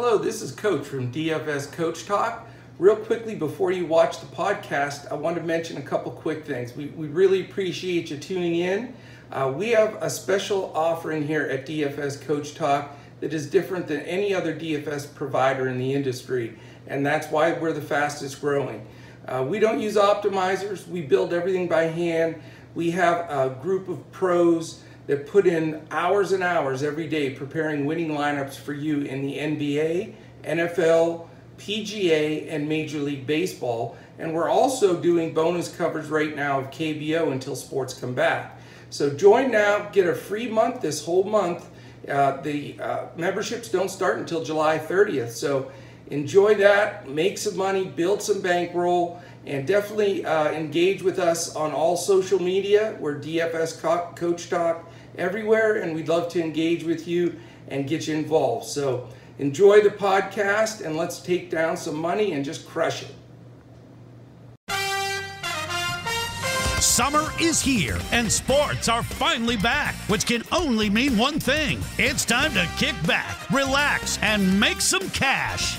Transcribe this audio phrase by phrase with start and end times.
[0.00, 2.46] Hello, this is Coach from DFS Coach Talk.
[2.78, 6.76] Real quickly, before you watch the podcast, I want to mention a couple quick things.
[6.76, 8.94] We, we really appreciate you tuning in.
[9.32, 14.02] Uh, we have a special offering here at DFS Coach Talk that is different than
[14.02, 16.56] any other DFS provider in the industry,
[16.86, 18.86] and that's why we're the fastest growing.
[19.26, 22.40] Uh, we don't use optimizers, we build everything by hand.
[22.76, 27.86] We have a group of pros that put in hours and hours every day preparing
[27.86, 30.14] winning lineups for you in the NBA,
[30.44, 31.26] NFL,
[31.56, 33.96] PGA, and Major League Baseball.
[34.18, 38.60] And we're also doing bonus coverage right now of KBO until sports come back.
[38.90, 41.68] So join now, get a free month this whole month.
[42.06, 45.30] Uh, the uh, memberships don't start until July 30th.
[45.30, 45.72] So
[46.08, 51.72] enjoy that, make some money, build some bankroll, and definitely uh, engage with us on
[51.72, 52.96] all social media.
[53.00, 54.87] We're DFS Co- Coach Talk
[55.18, 58.66] everywhere, and we'd love to engage with you and get you involved.
[58.66, 63.14] So enjoy the podcast, and let's take down some money and just crush it.
[66.80, 71.78] Summer is here and sports are finally back, which can only mean one thing.
[71.96, 75.78] It's time to kick back, relax, and make some cash.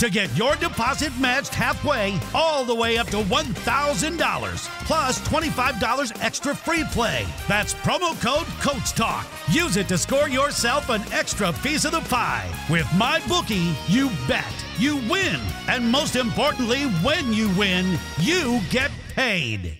[0.00, 6.56] to get your deposit matched halfway all the way up to $1,000 plus $25 extra
[6.56, 7.26] free play.
[7.46, 9.26] That's promo code Coach Talk.
[9.50, 12.50] Use it to score yourself an extra piece of the pie.
[12.70, 14.46] With my bookie, you bet,
[14.78, 19.76] you win, and most importantly, when you win, you get paid.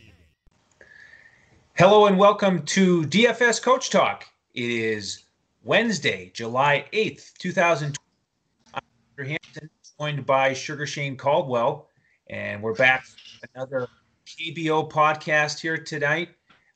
[1.79, 4.27] Hello and welcome to DFS Coach Talk.
[4.53, 5.25] It is
[5.65, 7.97] Wednesday, July 8th, 2020.
[8.75, 8.83] I'm
[9.17, 11.91] Andrew Hampton, joined by Sugar Shane Caldwell,
[12.31, 13.05] and we're back
[13.55, 13.87] another
[14.27, 16.31] KBO podcast here tonight.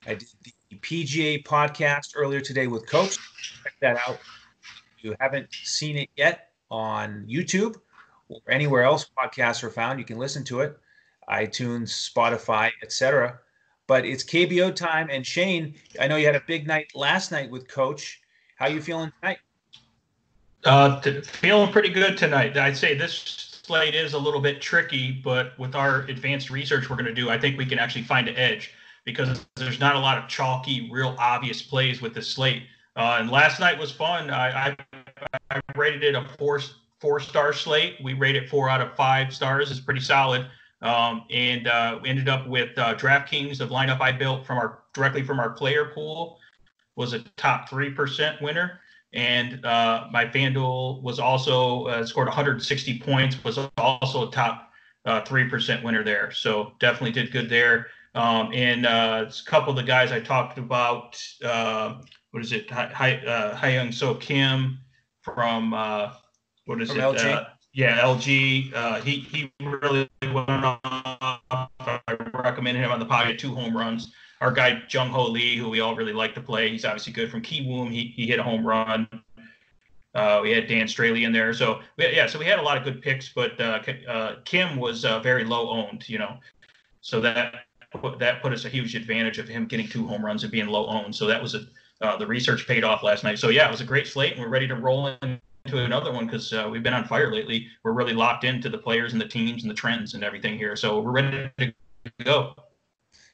[0.07, 3.17] I did the PGA podcast earlier today with Coach.
[3.63, 4.19] Check that out.
[4.99, 7.77] If you haven't seen it yet on YouTube
[8.29, 10.77] or anywhere else podcasts are found, you can listen to it,
[11.31, 13.39] iTunes, Spotify, etc.
[13.87, 17.51] But it's KBO time, and Shane, I know you had a big night last night
[17.51, 18.21] with Coach.
[18.57, 19.39] How you feeling tonight?
[20.65, 22.57] Uh, feeling pretty good tonight.
[22.57, 26.97] I'd say this slate is a little bit tricky, but with our advanced research we're
[26.97, 28.73] going to do, I think we can actually find an edge
[29.05, 32.63] because there's not a lot of chalky, real obvious plays with this slate.
[32.97, 34.31] Uh, and last night was fun.
[34.31, 34.77] I, I,
[35.51, 36.61] I rated it a four
[36.99, 37.97] four star slate.
[38.03, 39.71] We rated four out of five stars.
[39.71, 40.47] It's pretty solid.
[40.81, 44.79] Um, and uh, we ended up with uh, DraftKings, the lineup I built from our
[44.95, 46.39] directly from our player pool,
[46.97, 48.81] was a top three percent winner
[49.15, 54.71] and uh, my FanDuel was also uh, scored 160 points, was also a top
[55.05, 56.33] uh, three percent winner there.
[56.33, 57.87] So definitely did good there.
[58.15, 62.01] Um, and uh, a couple of the guys I talked about, uh,
[62.33, 62.71] what is it?
[62.71, 64.79] Hi, uh, Young So Kim
[65.23, 65.71] from
[66.67, 67.03] what is From it?
[67.03, 67.47] LG?
[67.73, 69.03] yeah, LG.
[69.03, 70.81] he he really went off.
[71.51, 74.13] I recommended him on the pocket two home runs
[74.45, 76.69] our guy Jung Ho Lee, who we all really like to play.
[76.69, 77.91] He's obviously good from Kiwoom.
[77.91, 79.09] He he hit a home run.
[80.15, 82.85] Uh, we had Dan Straily in there, so yeah, so we had a lot of
[82.85, 83.31] good picks.
[83.31, 86.37] But uh, uh, Kim was uh, very low owned, you know,
[87.01, 87.65] so that
[88.19, 90.87] that put us a huge advantage of him getting two home runs and being low
[90.89, 91.17] owned.
[91.17, 91.67] So that was a
[92.03, 93.39] uh, the research paid off last night.
[93.39, 95.41] So yeah, it was a great slate, and we're ready to roll into
[95.85, 97.69] another one because uh, we've been on fire lately.
[97.83, 100.77] We're really locked into the players and the teams and the trends and everything here.
[100.77, 101.73] So we're ready to
[102.23, 102.55] go.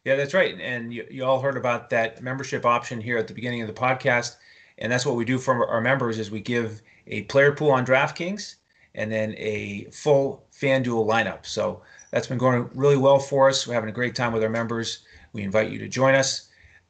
[0.05, 0.59] Yeah, that's right.
[0.61, 3.75] And you, you all heard about that membership option here at the beginning of the
[3.75, 4.37] podcast.
[4.79, 7.85] And that's what we do for our members is we give a player pool on
[7.85, 8.57] DraftKings
[8.95, 11.45] and then a full FanDuel lineup.
[11.45, 13.67] So that's been going really well for us.
[13.67, 15.01] We're having a great time with our members.
[15.33, 16.49] We invite you to join us.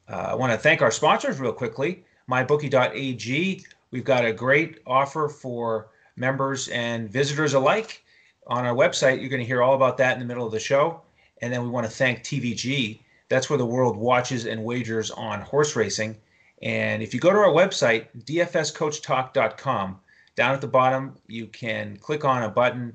[0.09, 2.05] Uh, I want to thank our sponsors real quickly.
[2.29, 3.65] MyBookie.ag.
[3.91, 8.03] We've got a great offer for members and visitors alike
[8.47, 9.19] on our website.
[9.19, 11.01] You're going to hear all about that in the middle of the show.
[11.41, 12.99] And then we want to thank TVG.
[13.29, 16.17] That's where the world watches and wagers on horse racing.
[16.61, 19.99] And if you go to our website, dfscoachtalk.com,
[20.35, 22.93] down at the bottom, you can click on a button,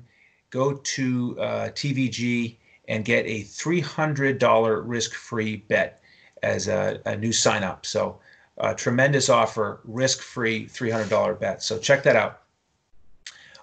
[0.49, 2.55] go to uh, TVG,
[2.87, 6.01] and get a $300 risk free bet
[6.43, 7.85] as a, a new sign up.
[7.85, 8.19] So,
[8.59, 11.61] a tremendous offer, risk free $300 bet.
[11.61, 12.41] So, check that out.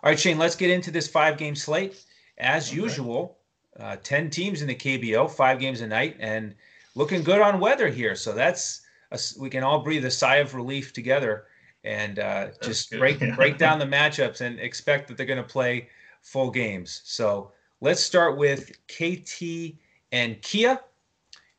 [0.03, 2.05] All right, Shane, let's get into this five game slate.
[2.37, 2.77] as okay.
[2.77, 3.39] usual,
[3.81, 6.55] uh, 10 teams in the KBO, five games a night, and
[6.95, 8.15] looking good on weather here.
[8.15, 11.47] So that's a, we can all breathe a sigh of relief together
[11.83, 15.89] and uh, just break break down the matchups and expect that they're going to play
[16.23, 17.03] full games.
[17.05, 19.75] So let's start with KT
[20.13, 20.81] and Kia.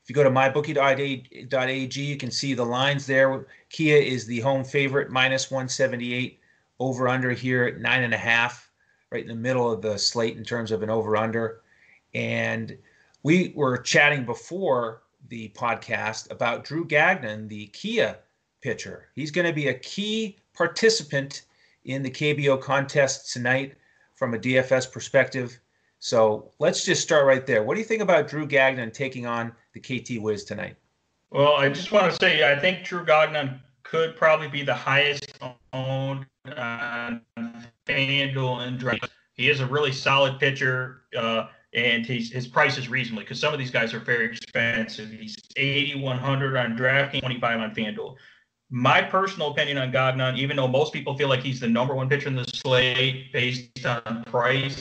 [0.04, 3.48] If you go to mybookie.ag, you can see the lines there.
[3.70, 6.40] Kia is the home favorite, minus 178
[6.80, 8.70] over under here at nine and a half,
[9.12, 11.62] right in the middle of the slate in terms of an over under.
[12.16, 12.78] And
[13.24, 18.18] we were chatting before the podcast about Drew Gagnon, the Kia
[18.62, 19.10] pitcher.
[19.16, 21.42] He's going to be a key participant
[21.84, 23.76] in the KBO contest tonight
[24.16, 25.60] from a DFS perspective.
[26.00, 27.64] So let's just start right there.
[27.64, 30.78] What do you think about Drew Gagnon taking on the KT Wiz tonight?
[31.32, 35.38] Well, I just want to say I think Drew Gagnon could probably be the highest
[35.74, 36.26] owned
[36.56, 37.22] on
[37.86, 39.10] FanDuel and Draft.
[39.34, 41.02] He is a really solid pitcher.
[41.18, 45.12] Uh, and his, his price is reasonably because some of these guys are very expensive.
[45.12, 48.16] He's 8,100 on DraftKings, 25 on FanDuel.
[48.70, 52.10] My personal opinion on Gagnon, even though most people feel like he's the number one
[52.10, 54.80] pitcher in the slate based on price,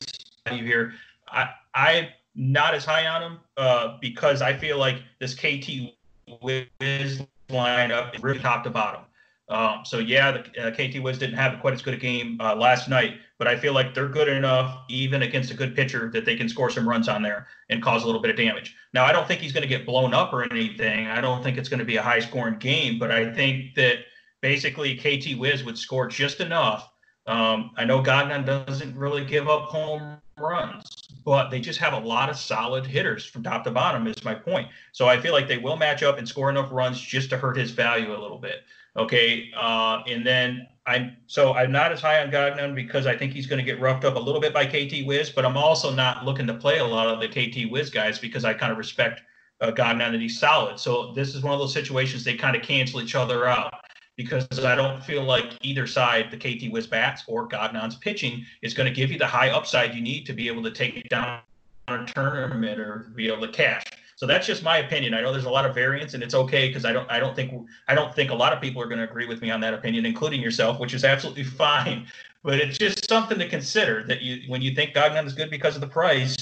[0.49, 0.95] hear,
[1.29, 2.07] I, I'm
[2.37, 5.95] not as high on him uh, because I feel like this KT
[6.41, 9.03] Wiz lineup is really top to bottom.
[9.49, 12.55] Um, so yeah, the uh, KT Wiz didn't have quite as good a game uh,
[12.57, 16.25] last night, but I feel like they're good enough, even against a good pitcher, that
[16.25, 18.75] they can score some runs on there and cause a little bit of damage.
[18.95, 21.09] Now, I don't think he's going to get blown up or anything.
[21.09, 23.99] I don't think it's going to be a high-scoring game, but I think that
[24.41, 26.91] basically KT Wiz would score just enough.
[27.27, 30.85] Um, I know Gagnon doesn't really give up home runs,
[31.25, 34.07] but they just have a lot of solid hitters from top to bottom.
[34.07, 34.69] Is my point.
[34.93, 37.57] So I feel like they will match up and score enough runs just to hurt
[37.57, 38.65] his value a little bit.
[38.97, 43.33] Okay, uh, and then I'm so I'm not as high on Gagnon because I think
[43.33, 45.93] he's going to get roughed up a little bit by KT Wiz, but I'm also
[45.93, 48.79] not looking to play a lot of the KT Wiz guys because I kind of
[48.79, 49.23] respect
[49.61, 50.79] uh, Gagnon that he's solid.
[50.79, 53.73] So this is one of those situations they kind of cancel each other out
[54.17, 58.75] because I don't feel like either side, the KT Wiz bats or Gagnon's pitching, is
[58.75, 61.09] going to give you the high upside you need to be able to take it
[61.09, 61.41] down
[61.89, 63.83] a tournament or be able to cash.
[64.17, 65.15] So that's just my opinion.
[65.15, 67.35] I know there's a lot of variance, and it's okay because I don't I don't
[67.35, 69.61] think I don't think a lot of people are going to agree with me on
[69.61, 72.07] that opinion, including yourself, which is absolutely fine.
[72.43, 75.75] But it's just something to consider that you when you think Gagnon is good because
[75.75, 76.37] of the price,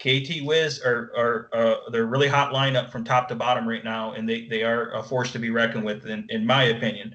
[0.00, 4.12] KT Wiz are are uh, they're really hot lineup from top to bottom right now,
[4.12, 7.14] and they they are a force to be reckoned with, in, in my opinion.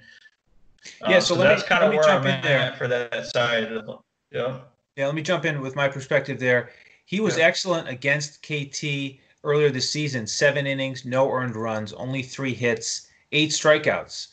[1.01, 2.73] Yeah, uh, so, so that's kind of where I'm at there.
[2.77, 3.71] for that side.
[3.71, 4.01] Of,
[4.31, 4.59] yeah.
[4.95, 6.69] Yeah, let me jump in with my perspective there.
[7.05, 7.45] He was yeah.
[7.45, 13.51] excellent against KT earlier this season seven innings, no earned runs, only three hits, eight
[13.51, 14.27] strikeouts.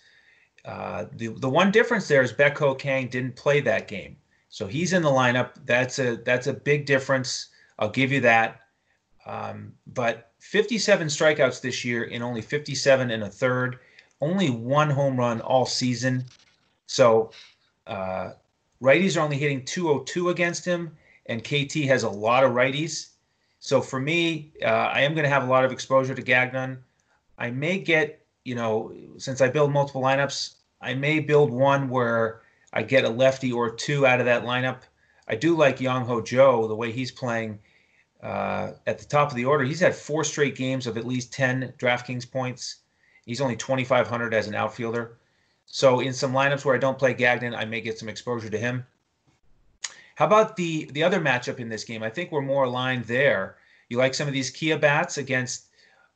[0.65, 4.17] Uh, the, the one difference there is Baek-ho Kang didn't play that game.
[4.49, 5.51] So he's in the lineup.
[5.65, 7.49] That's a that's a big difference.
[7.79, 8.61] I'll give you that.
[9.25, 13.79] Um, but 57 strikeouts this year in only 57 and a third,
[14.21, 16.25] only one home run all season.
[16.87, 17.31] So
[17.87, 18.33] uh,
[18.83, 23.12] righties are only hitting 202 against him, and KT has a lot of righties.
[23.65, 26.83] So for me, uh, I am going to have a lot of exposure to Gagnon.
[27.39, 32.43] I may get, you know, since I build multiple lineups, I may build one where
[32.73, 34.81] I get a lefty or two out of that lineup.
[35.29, 37.61] I do like Young Ho Jo, the way he's playing
[38.21, 39.63] uh, at the top of the order.
[39.63, 42.79] He's had four straight games of at least 10 DraftKings points.
[43.27, 45.19] He's only 2,500 as an outfielder.
[45.67, 48.59] So in some lineups where I don't play Gagnon, I may get some exposure to
[48.59, 48.85] him.
[50.15, 52.03] How about the the other matchup in this game?
[52.03, 53.57] I think we're more aligned there.
[53.89, 55.67] You like some of these Kia bats against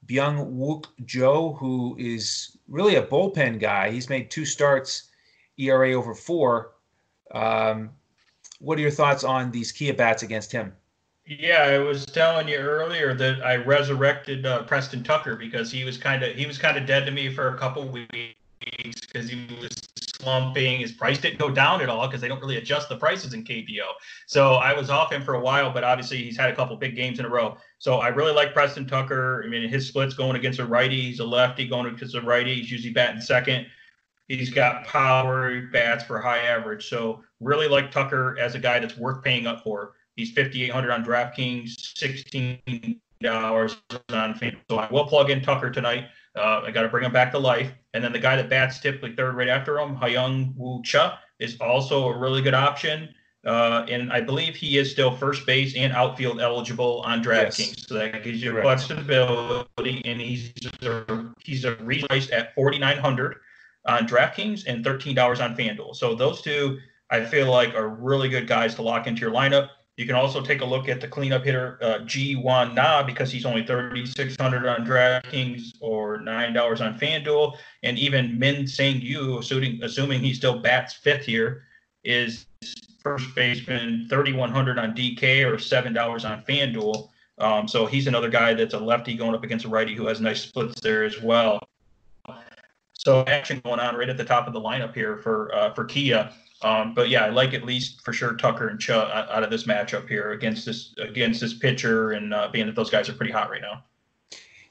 [0.07, 3.91] Byung Wook Jo, who is really a bullpen guy.
[3.91, 5.11] He's made two starts,
[5.59, 6.73] ERA over four.
[7.33, 7.91] Um,
[8.61, 10.73] what are your thoughts on these Kia bats against him?
[11.27, 15.99] Yeah, I was telling you earlier that I resurrected uh, Preston Tucker because he was
[15.99, 18.37] kind of he was kind of dead to me for a couple weeks
[18.73, 19.77] because he was
[20.21, 20.81] slumping.
[20.81, 23.45] His price didn't go down at all because they don't really adjust the prices in
[23.45, 23.87] KBO.
[24.27, 26.97] So I was off him for a while, but obviously he's had a couple big
[26.97, 27.57] games in a row.
[27.79, 29.43] So I really like Preston Tucker.
[29.45, 31.01] I mean, his splits going against a righty.
[31.03, 32.55] He's a lefty going against a righty.
[32.57, 33.67] He's usually batting second.
[34.29, 35.63] He's got power.
[35.73, 36.89] Bats for high average.
[36.89, 39.95] So really like Tucker as a guy that's worth paying up for.
[40.17, 43.77] He's 5,800 on DraftKings, 16 dollars
[44.11, 44.57] on FanDuel.
[44.71, 46.07] So I will plug in Tucker tonight.
[46.37, 47.73] Uh, I got to bring him back to life.
[47.95, 51.59] And then the guy that bats typically third right after him, Hyung Woo Cha, is
[51.61, 53.09] also a really good option.
[53.47, 57.77] Uh, and I believe he is still first base and outfield eligible on DraftKings.
[57.77, 57.87] Yes.
[57.87, 58.83] So that gives you Correct.
[58.83, 60.03] flexibility.
[60.05, 60.53] And he's
[60.83, 63.37] a, he's a repriced at 4900
[63.87, 65.95] on DraftKings and $13 on FanDuel.
[65.95, 66.79] So those two,
[67.11, 69.69] I feel like, are really good guys to lock into your lineup.
[69.97, 73.47] You can also take a look at the cleanup hitter uh, Ji-hwan Na because he's
[73.47, 79.83] only 3,600 on DraftKings or nine dollars on FanDuel, and even Min Sang Yu, assuming
[79.83, 81.65] assuming he still bats fifth here,
[82.05, 82.47] is
[83.03, 87.09] first baseman 3,100 on DK or seven dollars on FanDuel.
[87.39, 90.21] Um, so he's another guy that's a lefty going up against a righty who has
[90.21, 91.61] nice splits there as well.
[92.93, 95.85] So action going on right at the top of the lineup here for uh, for
[95.85, 96.33] Kia.
[96.63, 99.65] Um, but yeah, I like at least for sure Tucker and Cha out of this
[99.65, 103.33] matchup here against this against this pitcher, and uh, being that those guys are pretty
[103.33, 103.85] hot right now.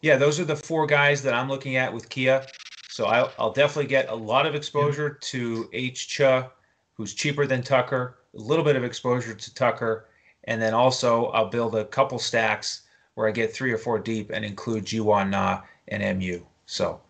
[0.02, 2.46] Yeah, those are the four guys that I'm looking at with Kia.
[2.90, 6.50] So I'll, I'll definitely get a lot of exposure to H Cha,
[6.94, 8.20] who's cheaper than Tucker.
[8.36, 10.08] A little bit of exposure to Tucker,
[10.46, 12.82] and then also I'll build a couple stacks
[13.16, 16.42] where I get three or four deep and include Ji-hwan Na and MU.
[16.66, 17.02] So,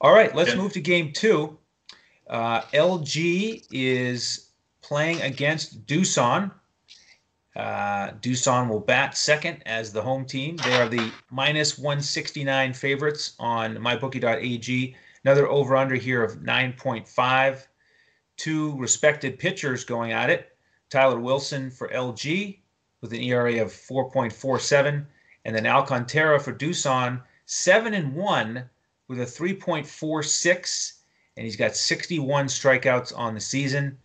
[0.00, 0.56] all right, let's yeah.
[0.56, 1.58] move to game two.
[2.26, 4.50] Uh, LG is
[4.82, 6.50] playing against Doosan.
[7.54, 10.56] Uh, Doosan will bat second as the home team.
[10.56, 14.96] They are the minus 169 favorites on mybookie.ag.
[15.24, 17.66] Another over under here of 9.5.
[18.36, 20.56] Two respected pitchers going at it.
[20.90, 22.58] Tyler Wilson for LG
[23.00, 25.04] with an ERA of 4.47,
[25.44, 28.70] and then Alcantara for Doosan, 7 and 1
[29.08, 30.92] with a 3.46
[31.36, 33.98] and he's got 61 strikeouts on the season.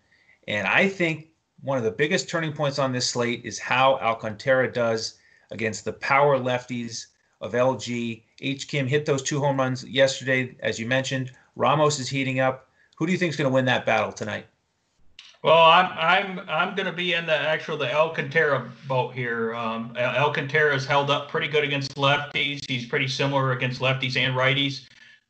[0.48, 1.28] And I think
[1.62, 5.16] one of the biggest turning points on this slate is how Alcantara does
[5.52, 7.08] against the power lefties
[7.42, 8.24] of LG.
[8.42, 8.68] H.
[8.68, 11.32] Kim hit those two home runs yesterday, as you mentioned.
[11.56, 12.70] Ramos is heating up.
[12.96, 14.46] Who do you think is going to win that battle tonight?
[15.42, 19.56] Well, I'm I'm I'm going to be in the actual the Alcantara boat here.
[19.56, 22.70] Um, Alcantara has held up pretty good against lefties.
[22.70, 24.82] He's pretty similar against lefties and righties.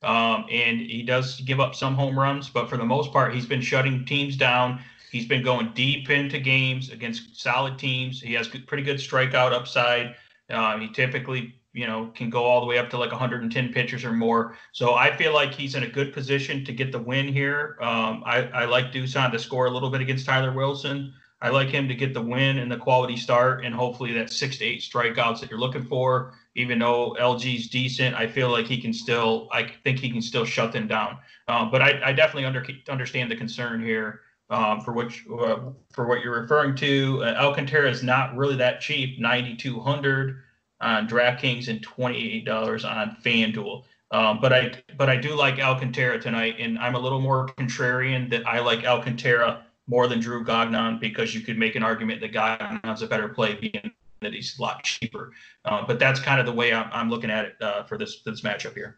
[0.02, 3.46] Um, and he does give up some home runs, but for the most part, he's
[3.46, 4.82] been shutting teams down.
[5.12, 8.22] He's been going deep into games against solid teams.
[8.22, 10.16] He has pretty good strikeout upside.
[10.50, 14.06] Uh, he typically, you know, can go all the way up to like 110 pitchers
[14.06, 14.56] or more.
[14.72, 17.78] So I feel like he's in a good position to get the win here.
[17.82, 21.14] Um, I, I like Doosan to score a little bit against Tyler Wilson.
[21.42, 24.58] I like him to get the win and the quality start, and hopefully that six
[24.58, 28.82] to eight strikeouts that you're looking for even though LG's decent, I feel like he
[28.82, 29.48] can still.
[29.52, 31.18] I think he can still shut them down.
[31.48, 35.60] Um, but I, I, definitely under, understand the concern here um, for which uh,
[35.94, 37.24] for what you're referring to.
[37.24, 40.42] Uh, Alcantara is not really that cheap, ninety two hundred
[40.82, 43.84] on DraftKings and twenty eight dollars on FanDuel.
[44.12, 48.30] Um, but I but I do like Alcantara tonight, and I'm a little more contrarian
[48.32, 52.34] that I like Alcantara more than Drew Gagnon because you could make an argument that
[52.34, 55.32] Gagnon's a better play being that he's a lot cheaper.
[55.66, 58.22] Uh, but that's kind of the way I'm, I'm looking at it uh, for this
[58.22, 58.98] this matchup here.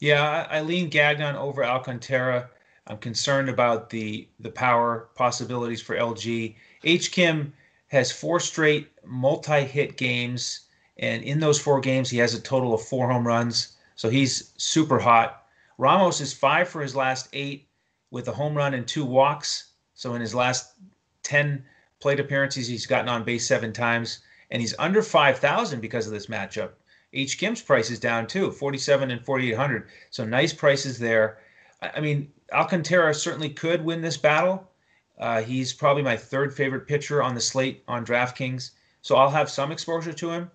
[0.00, 2.50] Yeah, I, I lean Gagnon over Alcantara.
[2.86, 6.54] I'm concerned about the the power possibilities for LG.
[6.84, 7.52] H Kim
[7.88, 10.66] has four straight multi-hit games,
[10.98, 13.76] and in those four games, he has a total of four home runs.
[13.96, 15.46] So he's super hot.
[15.78, 17.68] Ramos is five for his last eight
[18.10, 19.72] with a home run and two walks.
[19.94, 20.74] So in his last
[21.22, 21.64] ten
[22.00, 26.26] plate appearances, he's gotten on base seven times and he's under 5,000 because of this
[26.26, 26.70] matchup.
[27.12, 27.38] H.
[27.38, 29.88] Kim's price is down too, 47 and 4,800.
[30.10, 31.38] So nice prices there.
[31.80, 34.70] I mean, Alcantara certainly could win this battle.
[35.18, 38.72] Uh, he's probably my third favorite pitcher on the slate on DraftKings.
[39.02, 40.50] So I'll have some exposure to him.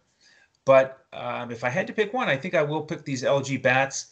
[0.66, 3.62] But um, if I had to pick one, I think I will pick these LG
[3.62, 4.08] bats.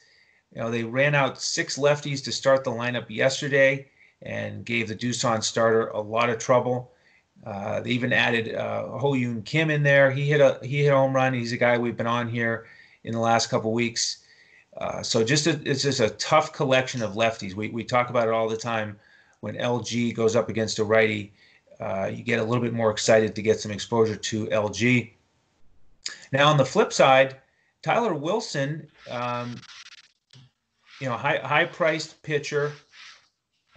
[0.53, 3.89] You know, they ran out six lefties to start the lineup yesterday
[4.21, 6.91] and gave the Doosan starter a lot of trouble.
[7.46, 10.12] Uh, they even added uh, Ho Yoon Kim in there.
[10.12, 11.34] He hit a he hit a home run.
[11.34, 12.67] He's a guy we've been on here
[13.03, 14.25] in the last couple weeks.
[14.77, 17.53] Uh, so just a, it's just a tough collection of lefties.
[17.53, 19.00] We we talk about it all the time.
[19.39, 21.31] When LG goes up against a righty,
[21.79, 25.12] uh, you get a little bit more excited to get some exposure to LG.
[26.34, 27.38] Now on the flip side,
[27.81, 29.55] Tyler Wilson, um,
[31.00, 32.74] you know, high high priced pitcher,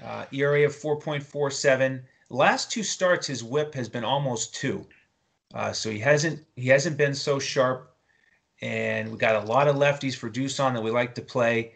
[0.05, 4.87] uh, ERA of 4.47 last two starts, his WHIP has been almost two.
[5.55, 7.95] Uh, so he hasn't he hasn't been so sharp,
[8.63, 11.73] and we got a lot of lefties for Doosan that we like to play.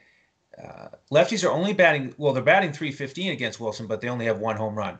[0.62, 4.38] Uh, lefties are only batting well, they're batting 315 against Wilson, but they only have
[4.38, 4.98] one home run.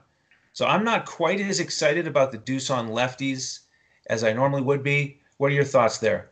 [0.53, 3.61] So I'm not quite as excited about the Doosan lefties
[4.09, 5.21] as I normally would be.
[5.39, 6.31] What are your thoughts there?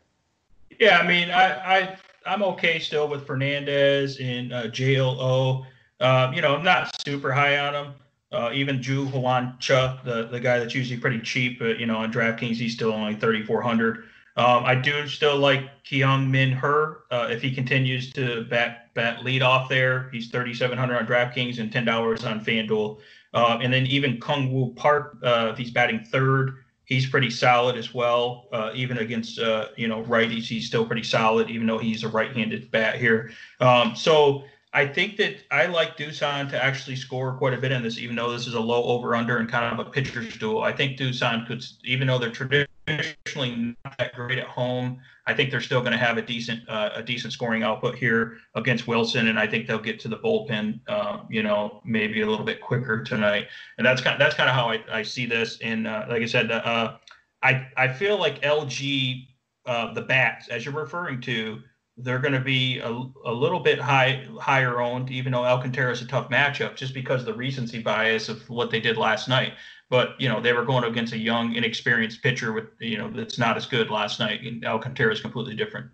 [0.78, 5.64] Yeah, I mean, I, I I'm okay still with Fernandez and uh, JLO.
[6.00, 7.94] Um, you know, I'm not super high on him.
[8.34, 12.12] Uh, even Ji-hwan Cha, the, the guy that's usually pretty cheap, but you know, on
[12.12, 14.04] DraftKings, he's still only 3,400.
[14.36, 17.02] Um, I do still like Kyung Min Her.
[17.10, 21.70] Uh, if he continues to bat bat lead off there, he's 3,700 on DraftKings and
[21.70, 22.98] $10 on FanDuel.
[23.32, 27.76] Uh, and then even Kung Woo Park, uh, if he's batting third, he's pretty solid
[27.76, 28.48] as well.
[28.52, 32.08] Uh, even against uh, you know righties, he's still pretty solid, even though he's a
[32.08, 33.32] right-handed bat here.
[33.60, 37.82] Um, so I think that I like Doosan to actually score quite a bit in
[37.82, 40.62] this, even though this is a low over/under and kind of a pitcher's duel.
[40.62, 45.52] I think Doosan could, even though they're traditionally not that great at home, I think
[45.52, 49.28] they're still going to have a decent uh, a decent scoring output here against Wilson,
[49.28, 52.60] and I think they'll get to the bullpen, uh, you know, maybe a little bit
[52.60, 53.46] quicker tonight.
[53.78, 55.58] And that's kind of, that's kind of how I, I see this.
[55.62, 56.96] And uh, like I said, uh,
[57.44, 59.28] I I feel like LG
[59.66, 61.62] uh, the bats, as you're referring to,
[61.96, 62.90] they're going to be a,
[63.24, 67.20] a little bit high higher owned, even though Alcantara is a tough matchup, just because
[67.20, 69.54] of the recency bias of what they did last night.
[69.90, 73.38] But you know they were going against a young, inexperienced pitcher with you know that's
[73.38, 74.42] not as good last night.
[74.42, 75.88] And Alcantara is completely different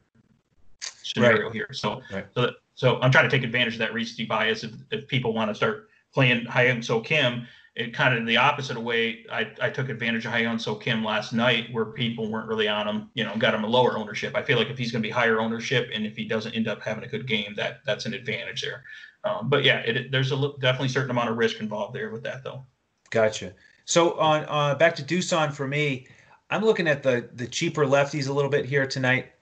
[0.81, 1.53] scenario right.
[1.53, 1.69] here.
[1.73, 2.27] So, right.
[2.35, 5.51] so so I'm trying to take advantage of that recency bias if, if people want
[5.51, 7.47] to start playing high Hyun So Kim.
[7.81, 11.03] It kind of the opposite of way I, I took advantage of Hyun So Kim
[11.03, 14.37] last night where people weren't really on him, you know, got him a lower ownership.
[14.37, 16.69] I feel like if he's going to be higher ownership and if he doesn't end
[16.69, 18.85] up having a good game, that that's an advantage there.
[19.25, 22.45] Um, but yeah, it, there's a definitely certain amount of risk involved there with that
[22.45, 22.65] though.
[23.11, 23.55] Gotcha.
[23.87, 26.07] So on uh, back to Doosan for me,
[26.51, 29.33] I'm looking at the the cheaper lefties a little bit here tonight.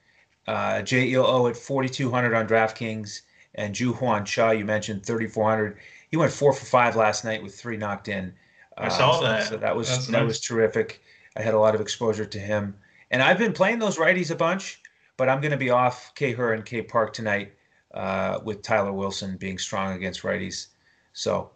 [0.47, 3.23] Uh, JEO at 4,200 on DraftKings,
[3.57, 5.79] and Ju Hwan Cha you mentioned 3,400.
[6.11, 8.33] He went four for five last night with three knocked in.
[8.77, 9.49] I saw uh, that.
[9.49, 10.27] So that was That's that nice.
[10.27, 11.03] was terrific.
[11.37, 12.77] I had a lot of exposure to him,
[13.11, 14.81] and I've been playing those righties a bunch.
[15.17, 16.33] But I'm going to be off K.
[16.33, 16.81] Her and K.
[16.81, 17.53] Park tonight
[17.93, 20.69] uh, with Tyler Wilson being strong against righties.
[21.13, 21.51] So,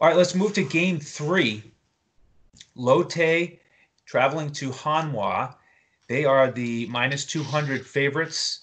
[0.00, 1.72] all right, let's move to game three.
[2.74, 3.58] Lotte
[4.04, 5.54] traveling to Hanwha.
[6.08, 8.60] They are the minus 200 favorites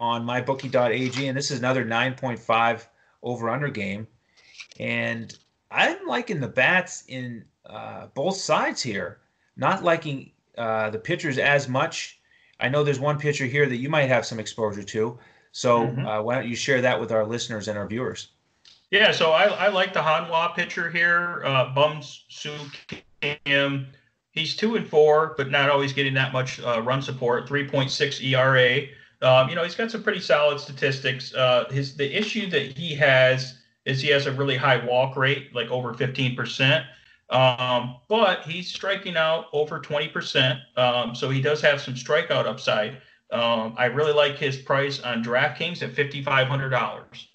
[0.00, 2.86] on mybookie.ag, and this is another 9.5
[3.22, 4.06] over under game.
[4.82, 5.38] And
[5.70, 9.20] I'm liking the bats in uh, both sides here,
[9.56, 12.20] not liking uh, the pitchers as much.
[12.58, 15.18] I know there's one pitcher here that you might have some exposure to.
[15.52, 16.04] So mm-hmm.
[16.04, 18.28] uh, why don't you share that with our listeners and our viewers?
[18.90, 22.52] Yeah, so I, I like the Hanwha pitcher here, uh, Bum Soo
[23.44, 23.86] Kim.
[24.32, 27.48] He's two and four, but not always getting that much uh, run support.
[27.48, 28.88] 3.6 ERA.
[29.22, 31.32] Um, you know, he's got some pretty solid statistics.
[31.32, 35.54] Uh, his the issue that he has is he has a really high walk rate,
[35.54, 36.84] like over 15%.
[37.30, 40.60] Um, but he's striking out over 20%.
[40.76, 42.98] Um, so he does have some strikeout upside.
[43.30, 47.26] Um, I really like his price on DraftKings at $5,500.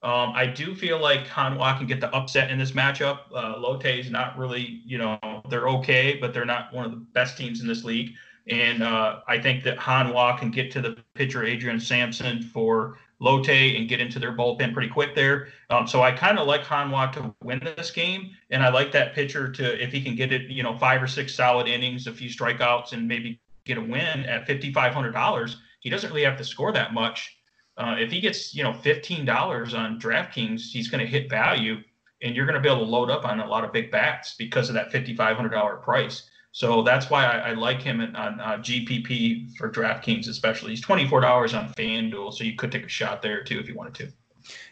[0.00, 3.20] Um, I do feel like Hanwha can get the upset in this matchup.
[3.34, 6.98] Uh, Lotte is not really, you know, they're okay, but they're not one of the
[6.98, 8.12] best teams in this league.
[8.48, 13.48] And uh, I think that Hanwha can get to the pitcher Adrian Sampson for Lotte
[13.48, 15.48] and get into their bullpen pretty quick there.
[15.70, 19.14] Um, so I kind of like Hanwha to win this game, and I like that
[19.14, 22.12] pitcher to if he can get it, you know, five or six solid innings, a
[22.12, 25.56] few strikeouts, and maybe get a win at fifty five hundred dollars.
[25.80, 27.38] He doesn't really have to score that much
[27.78, 31.76] uh, if he gets you know fifteen dollars on DraftKings, he's going to hit value,
[32.20, 34.34] and you're going to be able to load up on a lot of big bats
[34.36, 36.27] because of that fifty five hundred dollar price.
[36.52, 40.70] So that's why I, I like him in, on uh, GPP for DraftKings, especially.
[40.70, 43.68] He's twenty four dollars on FanDuel, so you could take a shot there too if
[43.68, 44.12] you wanted to.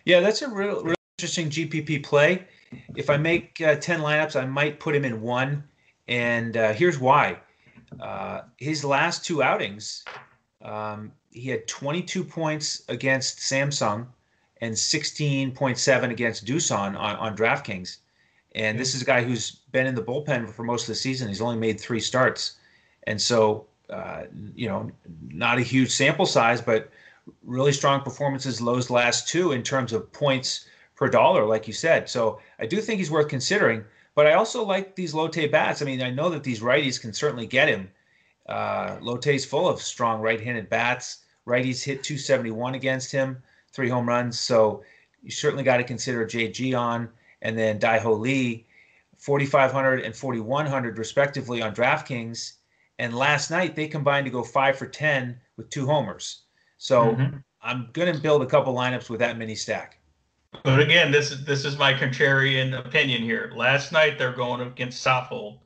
[0.04, 2.44] Yeah, that's a real, real interesting GPP play.
[2.96, 5.64] If I make uh, ten lineups, I might put him in one,
[6.08, 7.38] and uh, here's why.
[8.00, 10.04] Uh, his last two outings,
[10.62, 14.06] um, he had 22 points against Samsung
[14.60, 17.98] and 16.7 against Doosan on, on DraftKings.
[18.56, 21.28] And this is a guy who's been in the bullpen for most of the season.
[21.28, 22.56] He's only made three starts.
[23.06, 24.22] And so, uh,
[24.54, 24.90] you know,
[25.28, 26.90] not a huge sample size, but
[27.44, 30.66] really strong performances those last two in terms of points
[30.96, 32.08] per dollar, like you said.
[32.08, 33.84] So I do think he's worth considering.
[34.14, 35.82] But I also like these Lotte bats.
[35.82, 37.90] I mean, I know that these righties can certainly get him.
[38.48, 41.18] Uh, Lotte's full of strong right-handed bats.
[41.46, 43.42] Righties hit 271 against him,
[43.72, 44.38] three home runs.
[44.38, 44.82] So
[45.22, 47.10] you certainly got to consider JG on,
[47.46, 48.66] and then Daiho Lee,
[49.18, 52.54] 4,500 and 4,100 respectively on DraftKings.
[52.98, 56.42] And last night they combined to go five for 10 with two homers.
[56.78, 57.36] So mm-hmm.
[57.62, 60.00] I'm going to build a couple lineups with that mini stack.
[60.64, 63.52] But again, this is this is my contrarian opinion here.
[63.54, 65.58] Last night they're going against Saupold,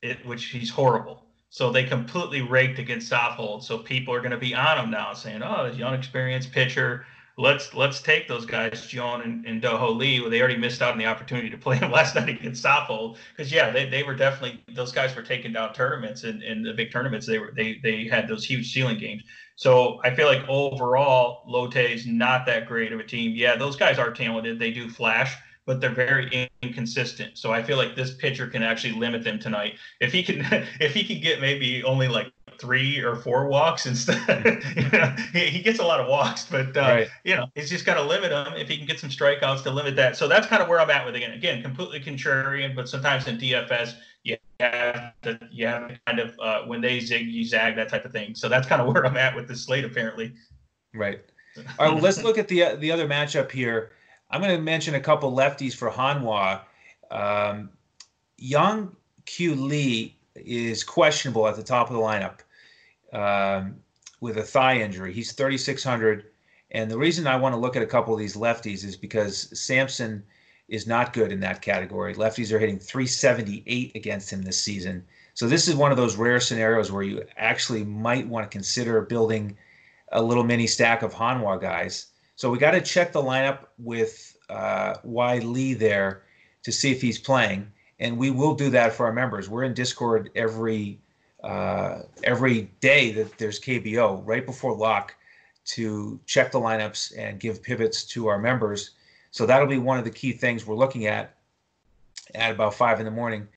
[0.00, 1.24] it, which he's horrible.
[1.50, 3.64] So they completely raked against Saupold.
[3.64, 7.04] So people are going to be on him now, saying, "Oh, this young, experienced pitcher.
[7.38, 10.20] Let's let's take those guys, John and, and Doho Lee.
[10.20, 13.16] Well, they already missed out on the opportunity to play him last night against Saupold
[13.34, 16.74] because yeah, they, they were definitely those guys were taking down tournaments and in the
[16.74, 17.26] big tournaments.
[17.26, 19.22] They were they they had those huge ceiling games.
[19.56, 23.32] So I feel like overall, Lotte is not that great of a team.
[23.34, 24.58] Yeah, those guys are talented.
[24.58, 27.38] They do flash, but they're very inconsistent.
[27.38, 29.74] So I feel like this pitcher can actually limit them tonight.
[30.00, 30.40] If he can,
[30.80, 35.46] if he can get maybe only like three or four walks instead, you know, he,
[35.46, 37.08] he, gets a lot of walks, but uh, right.
[37.24, 38.54] you know he's just got to limit them.
[38.56, 40.88] If he can get some strikeouts to limit that, so that's kind of where I'm
[40.88, 41.18] at with it.
[41.18, 46.20] Again, again, completely contrarian, but sometimes in DFS you have to you have to kind
[46.20, 48.36] of uh, when they zig you zag that type of thing.
[48.36, 50.32] So that's kind of where I'm at with the slate apparently.
[50.94, 51.20] Right.
[51.56, 51.94] All right.
[51.94, 53.90] Well, let's look at the the other matchup here.
[54.30, 56.60] I'm going to mention a couple lefties for Hanwha.
[57.10, 57.70] Um,
[58.38, 58.96] Young
[59.26, 62.38] Q Lee is questionable at the top of the lineup
[63.12, 63.76] um,
[64.20, 65.12] with a thigh injury.
[65.12, 66.26] He's 3,600.
[66.70, 69.58] And the reason I want to look at a couple of these lefties is because
[69.58, 70.22] Sampson
[70.68, 72.14] is not good in that category.
[72.14, 75.04] Lefties are hitting 378 against him this season.
[75.34, 79.00] So this is one of those rare scenarios where you actually might want to consider
[79.02, 79.56] building
[80.12, 82.06] a little mini stack of Hanwha guys.
[82.36, 86.22] So we got to check the lineup with uh, Y Lee there
[86.64, 89.48] to see if he's playing, and we will do that for our members.
[89.48, 91.00] We're in Discord every
[91.42, 95.14] uh, every day that there's KBO right before lock
[95.64, 98.92] to check the lineups and give pivots to our members
[99.32, 101.34] so that'll be one of the key things we're looking at
[102.34, 103.48] at about five in the morning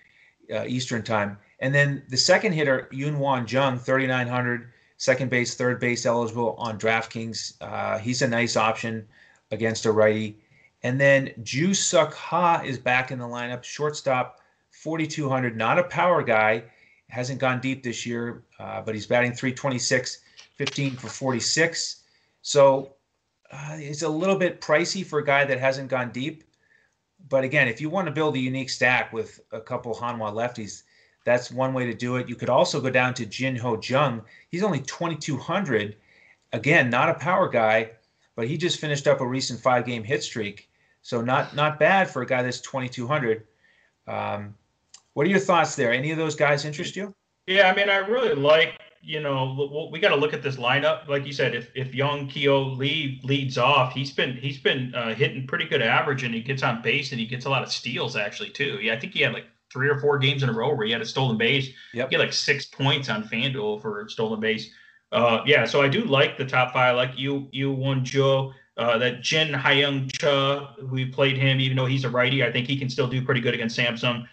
[0.51, 1.37] uh, Eastern time.
[1.59, 7.55] And then the second hitter, Yunwan Jung, 3,900, second base, third base eligible on DraftKings.
[7.59, 9.05] Uh, he's a nice option
[9.51, 10.37] against a righty.
[10.83, 14.39] And then Ju Suk Ha is back in the lineup, shortstop,
[14.71, 16.63] 4,200, not a power guy,
[17.09, 20.19] hasn't gone deep this year, uh, but he's batting 326,
[20.55, 22.03] 15 for 46.
[22.41, 22.93] So
[23.51, 26.43] uh, it's a little bit pricey for a guy that hasn't gone deep.
[27.29, 30.83] But again, if you want to build a unique stack with a couple Hanwha lefties,
[31.25, 32.29] that's one way to do it.
[32.29, 34.21] You could also go down to Jin Ho Jung.
[34.49, 35.95] He's only 2,200.
[36.53, 37.91] Again, not a power guy,
[38.35, 40.69] but he just finished up a recent five-game hit streak,
[41.01, 43.47] so not not bad for a guy that's 2,200.
[44.07, 44.55] Um,
[45.15, 45.91] what are your thoughts there?
[45.91, 47.13] Any of those guys interest you?
[47.47, 51.07] Yeah, I mean, I really like you know, we got to look at this lineup.
[51.07, 55.13] Like you said, if if Young Keo Lee leads off, he's been he's been uh,
[55.13, 57.71] hitting pretty good average, and he gets on base, and he gets a lot of
[57.71, 58.79] steals actually too.
[58.81, 60.91] Yeah, I think he had like three or four games in a row where he
[60.91, 61.69] had a stolen base.
[61.93, 62.09] Yep.
[62.09, 64.71] He had like six points on FanDuel for stolen base.
[65.11, 66.95] Uh, yeah, so I do like the top five.
[66.95, 68.53] I like you you one Joe.
[68.77, 72.67] Uh, that Jin Hyung Cha, we played him, even though he's a righty, I think
[72.67, 74.27] he can still do pretty good against Samsung,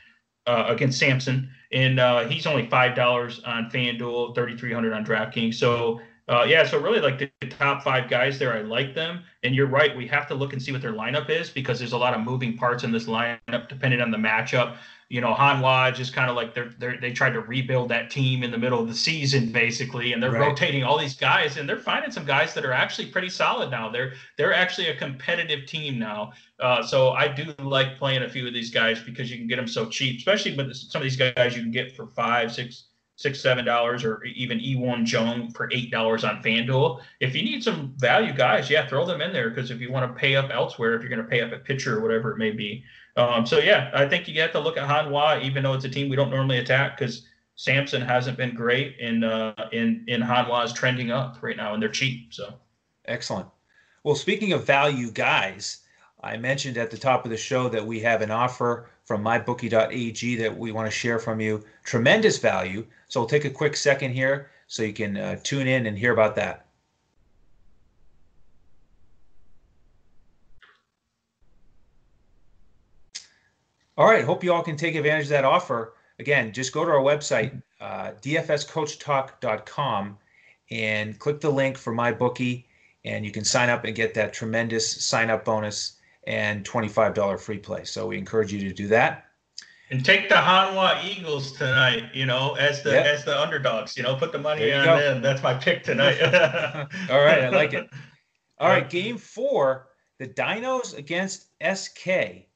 [0.47, 5.05] uh, against Sampson and uh, he's only five dollars on FanDuel, thirty three hundred on
[5.05, 5.55] DraftKings.
[5.55, 9.25] So uh, yeah, so really like the, the, top five guys there, I like them.
[9.43, 11.93] And you're right, we have to look and see what their lineup is because there's
[11.93, 14.77] a lot of moving parts in this lineup depending on the matchup
[15.13, 18.11] you know, Han Hanwha just kind of like they're, they're they tried to rebuild that
[18.11, 20.49] team in the middle of the season basically, and they're right.
[20.49, 23.91] rotating all these guys, and they're finding some guys that are actually pretty solid now.
[23.91, 26.33] They're they're actually a competitive team now.
[26.59, 29.57] Uh, so I do like playing a few of these guys because you can get
[29.57, 32.85] them so cheap, especially with some of these guys you can get for five, six,
[33.17, 37.03] six, seven dollars, or even E1 Jung for eight dollars on FanDuel.
[37.21, 40.11] If you need some value guys, yeah, throw them in there because if you want
[40.11, 42.39] to pay up elsewhere, if you're going to pay up at pitcher or whatever it
[42.39, 42.83] may be,
[43.17, 45.89] um, so yeah, I think you have to look at Hanwha, even though it's a
[45.89, 50.65] team we don't normally attack, because Sampson hasn't been great, and uh, in in Hanwha
[50.65, 52.33] is trending up right now, and they're cheap.
[52.33, 52.55] So
[53.07, 53.49] excellent.
[54.05, 55.83] Well, speaking of value guys,
[56.23, 60.37] I mentioned at the top of the show that we have an offer from mybookie.ag
[60.37, 61.65] that we want to share from you.
[61.85, 62.87] Tremendous value.
[63.09, 66.13] So we'll take a quick second here so you can uh, tune in and hear
[66.13, 66.62] about that.
[73.97, 74.25] All right.
[74.25, 75.95] Hope you all can take advantage of that offer.
[76.19, 80.19] Again, just go to our website, uh, dfscoachtalk.com,
[80.71, 82.67] and click the link for my bookie,
[83.05, 87.59] and you can sign up and get that tremendous sign up bonus and $25 free
[87.59, 87.85] play.
[87.85, 89.27] So we encourage you to do that.
[89.91, 93.05] And take the Hanwha Eagles tonight, you know, as the yep.
[93.05, 93.95] as the underdogs.
[93.95, 94.97] You know, put the money on go.
[94.97, 95.21] them.
[95.21, 96.19] That's my pick tonight.
[97.11, 97.91] all right, I like it.
[98.59, 102.47] All right, game four, the Dinos against SK.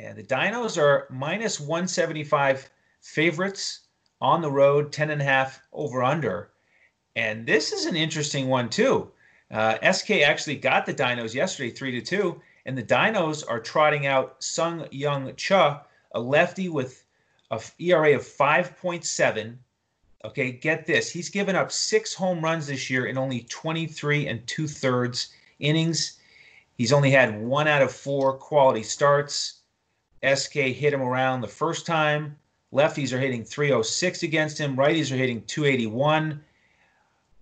[0.00, 3.80] And the Dinos are minus 175 favorites
[4.20, 6.52] on the road, 10 and a half over under.
[7.16, 9.10] And this is an interesting one, too.
[9.50, 12.40] Uh, SK actually got the Dinos yesterday, 3 to 2.
[12.66, 17.04] And the Dinos are trotting out Sung Young Cha, a lefty with
[17.50, 19.56] a ERA of 5.7.
[20.24, 21.10] Okay, get this.
[21.10, 26.20] He's given up six home runs this year in only 23 and two thirds innings.
[26.76, 29.57] He's only had one out of four quality starts.
[30.22, 32.36] SK hit him around the first time.
[32.72, 34.76] Lefties are hitting 306 against him.
[34.76, 36.42] Righties are hitting 281.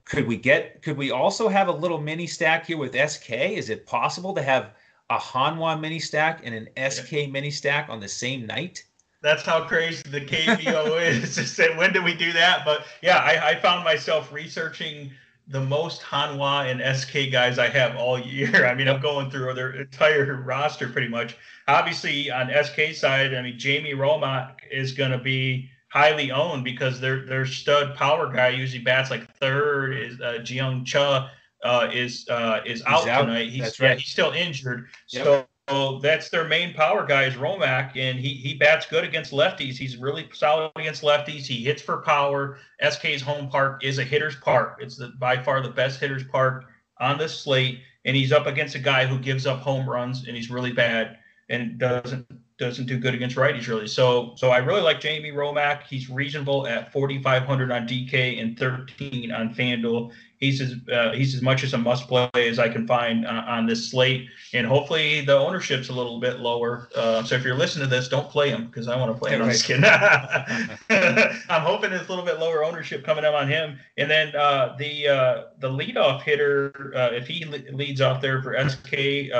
[0.04, 0.82] Could we get?
[0.82, 3.30] Could we also have a little mini stack here with SK?
[3.30, 4.70] Is it possible to have
[5.10, 7.26] a Hanwha mini stack and an SK yeah.
[7.26, 8.84] mini stack on the same night.
[9.22, 11.36] That's how crazy the KBO is.
[11.36, 12.64] Just when did we do that?
[12.64, 15.10] But yeah, I, I found myself researching
[15.48, 18.66] the most Hanwha and SK guys I have all year.
[18.70, 21.36] I mean, I'm going through their entire roster pretty much.
[21.68, 27.00] Obviously, on SK side, I mean, Jamie Romak is going to be highly owned because
[27.00, 29.96] their their stud power guy usually bats like third.
[29.96, 31.30] Is uh, Jiyoung Cha
[31.62, 33.50] uh, is uh, is out, out, tonight.
[33.50, 33.90] He's That's right.
[33.90, 34.88] yeah, he's still injured.
[35.10, 35.24] Yep.
[35.24, 39.32] So so that's their main power guy is Romak, and he he bats good against
[39.32, 39.76] lefties.
[39.76, 41.46] He's really solid against lefties.
[41.46, 42.58] He hits for power.
[42.80, 44.78] SK's home park is a hitter's park.
[44.80, 46.66] It's the, by far the best hitter's park
[47.00, 50.36] on the slate, and he's up against a guy who gives up home runs, and
[50.36, 52.26] he's really bad and doesn't
[52.58, 53.86] doesn't do good against righties really.
[53.86, 55.82] So so I really like Jamie Romak.
[55.82, 61.42] He's reasonable at 4,500 on DK and 13 on FanDuel he's as uh, he's as
[61.42, 65.22] much as a must play as I can find uh, on this slate, and hopefully
[65.22, 66.88] the ownership's a little bit lower.
[66.94, 69.32] Uh, so if you're listening to this, don't play him because I want to play
[69.32, 69.42] him.
[69.42, 69.48] I'm
[71.50, 74.76] I'm hoping it's a little bit lower ownership coming up on him, and then uh,
[74.78, 79.32] the uh, the leadoff hitter, uh, if he leads off there for SK,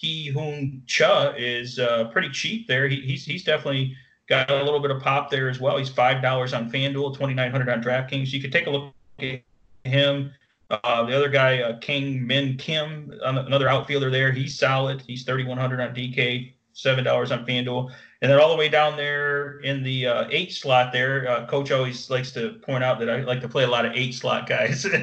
[0.00, 1.80] Ki Hoon Cha is
[2.12, 2.88] pretty cheap there.
[2.88, 3.96] He, he's he's definitely
[4.28, 5.76] got a little bit of pop there as well.
[5.78, 8.32] He's five dollars on FanDuel, twenty nine hundred on DraftKings.
[8.32, 9.42] You could take a look at
[9.84, 10.32] him.
[10.68, 14.32] Uh, the other guy, uh, King Min Kim, another outfielder there.
[14.32, 15.00] He's solid.
[15.06, 19.60] He's 3,100 on DK, seven dollars on FanDuel, and then all the way down there
[19.60, 21.28] in the uh, eight slot there.
[21.30, 23.92] Uh, Coach always likes to point out that I like to play a lot of
[23.94, 24.86] eight slot guys.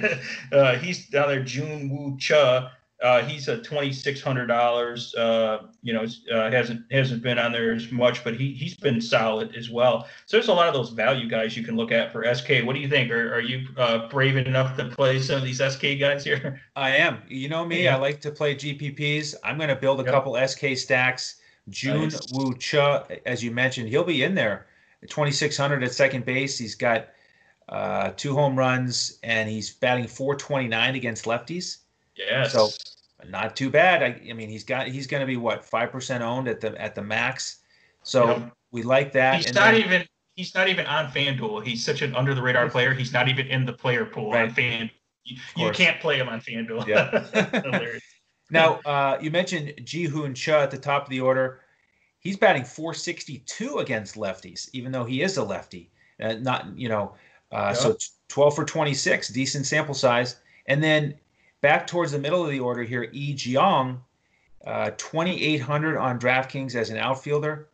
[0.51, 2.71] Uh, he's down there, June Woo Cha.
[3.03, 5.13] Uh, he's a twenty six hundred dollars.
[5.15, 9.01] Uh, you know, uh, hasn't hasn't been on there as much, but he he's been
[9.01, 10.07] solid as well.
[10.25, 12.63] So there's a lot of those value guys you can look at for SK.
[12.63, 13.11] What do you think?
[13.11, 16.61] Are are you uh, brave enough to play some of these SK guys here?
[16.77, 17.21] I am.
[17.27, 17.83] You know me.
[17.83, 17.97] Yeah.
[17.97, 19.35] I like to play GPPs.
[19.43, 20.13] I'm going to build a yep.
[20.13, 21.41] couple SK stacks.
[21.69, 22.31] June nice.
[22.33, 24.67] Woo Cha, as you mentioned, he'll be in there.
[25.07, 26.57] 2600 at second base.
[26.57, 27.09] He's got
[27.69, 31.77] uh, two home runs and he's batting 429 against lefties.
[32.27, 32.53] Yes.
[32.53, 32.69] So
[33.29, 34.03] not too bad.
[34.03, 36.79] I, I mean, he's got he's going to be what five percent owned at the
[36.81, 37.57] at the max.
[38.03, 38.53] So yep.
[38.71, 39.37] we like that.
[39.37, 41.65] He's and not then, even he's not even on FanDuel.
[41.65, 42.93] He's such an under the radar player.
[42.93, 44.49] He's not even in the player pool right.
[44.49, 44.89] on Fan.
[45.23, 46.85] You, you, can't play him on FanDuel.
[46.85, 47.99] Yeah.
[48.51, 51.61] now uh, you mentioned Ji Hoon Cha at the top of the order.
[52.19, 55.91] He's batting 462 against lefties, even though he is a lefty.
[56.21, 57.15] Uh, not you know,
[57.51, 57.77] uh, yep.
[57.77, 57.97] so
[58.29, 60.37] 12 for 26, decent sample size.
[60.67, 61.15] And then
[61.63, 63.33] Back towards the middle of the order here, E.
[63.33, 64.01] Jiang,
[64.67, 67.69] uh, 2,800 on DraftKings as an outfielder.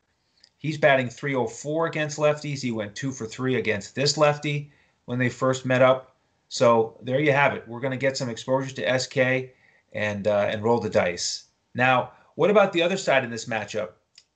[0.60, 2.62] He's batting 304 against lefties.
[2.62, 4.71] He went two for three against this lefty
[5.06, 6.15] when they first met up.
[6.49, 7.67] So there you have it.
[7.67, 9.56] We're going to get some exposure to SK
[9.91, 11.45] and uh, and roll the dice.
[11.73, 13.93] Now, what about the other side of this matchup?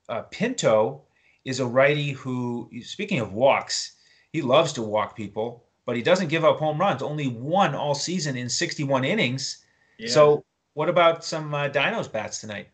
[0.09, 1.03] Uh, Pinto
[1.45, 3.97] is a righty who, speaking of walks,
[4.31, 7.01] he loves to walk people but he doesn't give up home runs.
[7.01, 9.63] Only one all season in 61 innings.
[9.97, 10.09] Yeah.
[10.09, 12.69] So, what about some uh, Dinos bats tonight?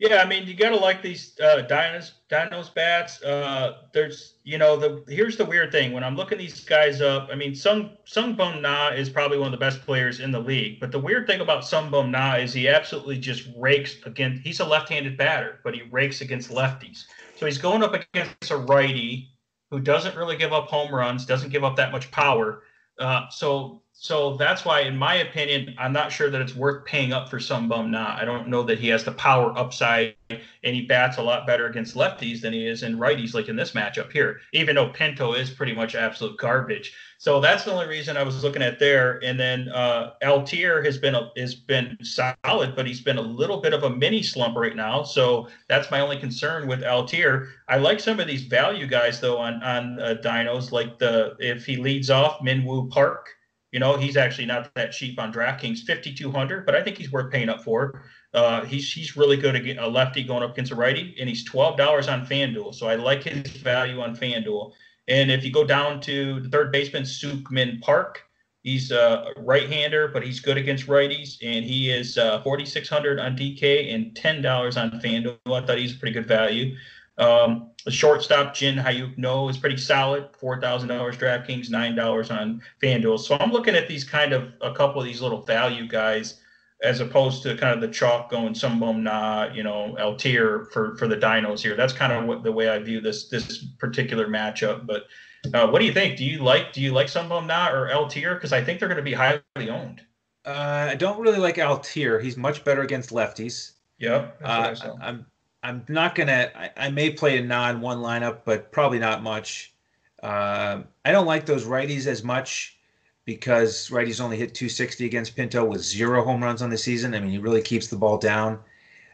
[0.00, 3.22] Yeah, I mean, you got to like these uh, Dinos Dinos bats.
[3.22, 7.28] Uh, there's, you know, the here's the weird thing when I'm looking these guys up.
[7.30, 10.40] I mean, Sung Sung Bum Na is probably one of the best players in the
[10.40, 10.80] league.
[10.80, 14.42] But the weird thing about Sung Bum Na is he absolutely just rakes against.
[14.42, 17.04] He's a left-handed batter, but he rakes against lefties.
[17.36, 19.28] So he's going up against a righty
[19.70, 22.62] who doesn't really give up home runs, doesn't give up that much power.
[22.98, 27.12] Uh, so so that's why, in my opinion, I'm not sure that it's worth paying
[27.12, 28.16] up for Sung Bum Na.
[28.18, 31.66] I don't know that he has the power upside, and he bats a lot better
[31.66, 34.40] against lefties than he is in righties, like in this matchup here.
[34.54, 38.42] Even though Pinto is pretty much absolute garbage, so that's the only reason I was
[38.42, 39.22] looking at there.
[39.22, 43.60] And then uh, Altherr has been a, has been solid, but he's been a little
[43.60, 45.02] bit of a mini slump right now.
[45.02, 47.48] So that's my only concern with Altherr.
[47.68, 51.66] I like some of these value guys though on on uh, dinos, like the if
[51.66, 53.28] he leads off Minwoo Park
[53.72, 57.30] you know, he's actually not that cheap on DraftKings, 5,200, but I think he's worth
[57.30, 58.02] paying up for.
[58.32, 61.44] Uh, he's he's really good against a lefty going up against a righty, and he's
[61.44, 62.74] twelve dollars on FanDuel.
[62.74, 64.72] So I like his value on FanDuel.
[65.08, 68.22] And if you go down to the third baseman, Suk Min Park,
[68.62, 73.92] he's a right-hander, but he's good against righties, and he is uh, 4,600 on DK
[73.92, 75.38] and ten dollars on FanDuel.
[75.46, 76.76] I thought he's a pretty good value.
[77.20, 80.32] Um, the shortstop, Jin Hyuk No, is pretty solid.
[80.32, 83.20] $4,000 DraftKings, $9 on FanDuel.
[83.20, 86.40] So I'm looking at these kind of a couple of these little value guys
[86.82, 90.96] as opposed to kind of the chalk going Sung Bum Na, you know, Altherr for,
[90.96, 91.76] for the dinos here.
[91.76, 94.86] That's kind of what the way I view this this particular matchup.
[94.86, 95.04] But
[95.52, 96.16] uh, what do you think?
[96.16, 98.34] Do you like do you like Sung Bum Na or Altherr?
[98.34, 100.00] Because I think they're going to be highly owned.
[100.46, 102.22] Uh, I don't really like Altherr.
[102.22, 103.72] He's much better against lefties.
[103.98, 104.40] Yep.
[104.42, 105.26] Uh, I'm
[105.62, 106.50] I'm not gonna.
[106.54, 109.74] I, I, may play a non one lineup, but probably not much.
[110.22, 112.78] Uh, I don't like those righties as much
[113.24, 117.14] because righties only hit 260 against Pinto with zero home runs on the season.
[117.14, 118.58] I mean, he really keeps the ball down.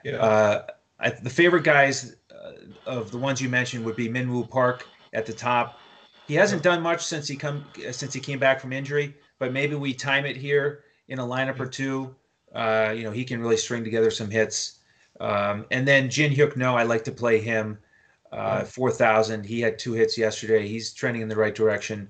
[0.04, 0.16] Yeah.
[0.16, 0.66] Uh,
[1.00, 2.52] I, the favorite guys uh,
[2.86, 5.78] of the ones you mentioned would be Minwoo Park at the top.
[6.28, 9.74] He hasn't done much since he come since he came back from injury, but maybe
[9.74, 12.14] we time it here in a lineup or two.
[12.54, 14.78] Uh, you know, he can really string together some hits.
[15.20, 17.78] Um, and then Jin Hyuk No, I like to play him.
[18.32, 19.44] Uh, 4,000.
[19.44, 20.66] He had two hits yesterday.
[20.66, 22.08] He's trending in the right direction.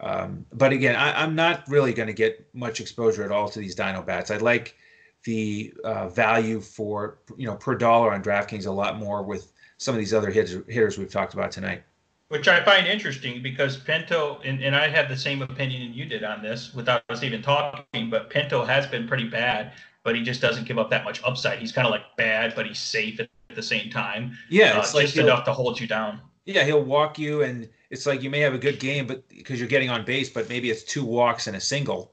[0.00, 3.58] Um, but again, I, am not really going to get much exposure at all to
[3.60, 4.30] these Dino bats.
[4.30, 4.76] I like
[5.24, 9.94] the uh, value for you know per dollar on DraftKings a lot more with some
[9.94, 11.82] of these other hitters, hitters we've talked about tonight.
[12.28, 16.04] Which I find interesting because Pinto and, and I have the same opinion and you
[16.04, 18.10] did on this without us even talking.
[18.10, 19.72] But Pinto has been pretty bad,
[20.04, 21.58] but he just doesn't give up that much upside.
[21.58, 24.36] He's kind of like bad, but he's safe at the same time.
[24.50, 26.20] Yeah, uh, it's uh, like just enough to hold you down.
[26.44, 29.58] Yeah, he'll walk you, and it's like you may have a good game, but because
[29.58, 32.12] you're getting on base, but maybe it's two walks and a single,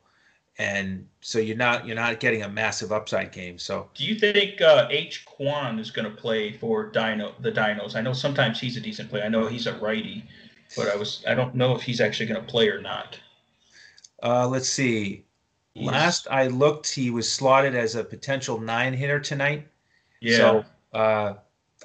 [0.57, 3.59] and so you're not you're not getting a massive upside game.
[3.59, 5.25] So, do you think uh, H.
[5.25, 7.95] Kwan is going to play for Dino the Dinos?
[7.95, 9.23] I know sometimes he's a decent player.
[9.23, 10.23] I know he's a righty,
[10.77, 13.19] but I was I don't know if he's actually going to play or not.
[14.23, 15.25] Uh, let's see.
[15.75, 19.67] Last I looked, he was slotted as a potential nine hitter tonight.
[20.19, 20.37] Yeah.
[20.37, 21.33] So uh,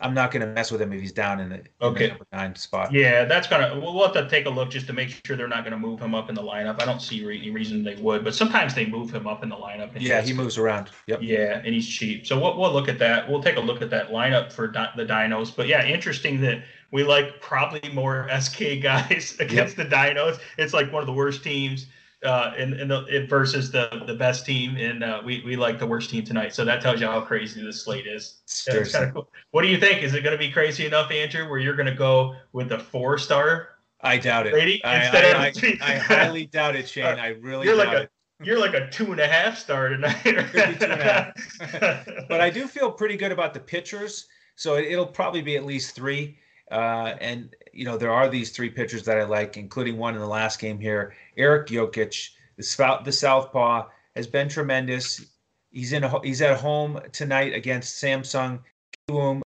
[0.03, 1.81] I'm not going to mess with him if he's down in the, okay.
[1.81, 2.93] In the number nine spot.
[2.93, 3.79] Yeah, that's gonna.
[3.79, 6.01] We'll have to take a look just to make sure they're not going to move
[6.01, 6.83] him up in the lineup.
[6.83, 9.57] I don't see any reason they would, but sometimes they move him up in the
[9.57, 9.91] lineup.
[9.95, 10.91] yeah, he moves around.
[11.07, 11.21] Yep.
[11.23, 12.27] Yeah, and he's cheap.
[12.27, 13.29] So we'll, we'll look at that.
[13.29, 15.55] We'll take a look at that lineup for di- the Dinos.
[15.55, 19.89] But yeah, interesting that we like probably more SK guys against yep.
[19.89, 20.41] the Dinos.
[20.59, 21.87] It's like one of the worst teams
[22.27, 25.79] uh, in, in the in versus the the best team, and uh, we we like
[25.79, 26.55] the worst team tonight.
[26.55, 28.43] So that tells you how crazy this slate is.
[28.45, 29.29] It's kind of cool.
[29.53, 30.03] What do you think?
[30.03, 32.79] Is it going to be crazy enough, Andrew, where you're going to go with the
[32.79, 33.69] four star?
[34.01, 34.53] I doubt it.
[34.53, 37.05] Rating I, instead I, of I, I, highly doubt it, Shane.
[37.19, 38.11] I really you're like a, it.
[38.43, 40.23] You're like a two and a half star tonight.
[42.29, 45.65] but I do feel pretty good about the pitchers, so it, it'll probably be at
[45.65, 46.39] least three.
[46.71, 50.21] Uh, and you know there are these three pitchers that I like, including one in
[50.21, 51.15] the last game here.
[51.37, 55.27] Eric Jokisch, the spout, the southpaw, has been tremendous.
[55.71, 56.05] He's in.
[56.25, 58.61] He's at home tonight against Samsung
[59.09, 59.43] Kiwoom.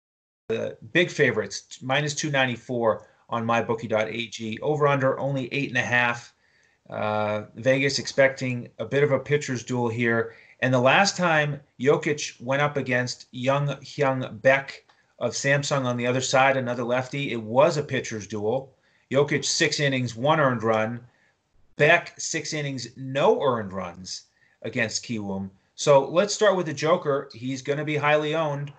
[0.50, 4.60] The big favorites minus two ninety four on mybookie.ag.
[4.62, 6.34] Over under only eight and a half.
[6.90, 10.36] Uh, Vegas expecting a bit of a pitcher's duel here.
[10.62, 14.87] And the last time Jokisch went up against Young Hyun Baek
[15.20, 17.32] of Samsung on the other side, another lefty.
[17.32, 18.74] It was a pitcher's duel.
[19.12, 21.00] Jokisch six innings, one earned run.
[21.78, 24.24] Baek, six innings, no earned runs
[24.64, 25.50] against Kiwoom.
[25.76, 27.30] So let's start with the Joker.
[27.34, 28.74] He's going to be highly owned.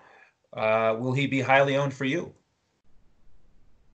[0.53, 2.33] Uh, will he be highly owned for you?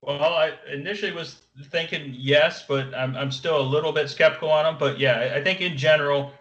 [0.02, 4.66] Well, I initially was thinking yes, but I'm, I'm still a little bit skeptical on
[4.66, 4.78] him.
[4.80, 6.32] But yeah, I think in general,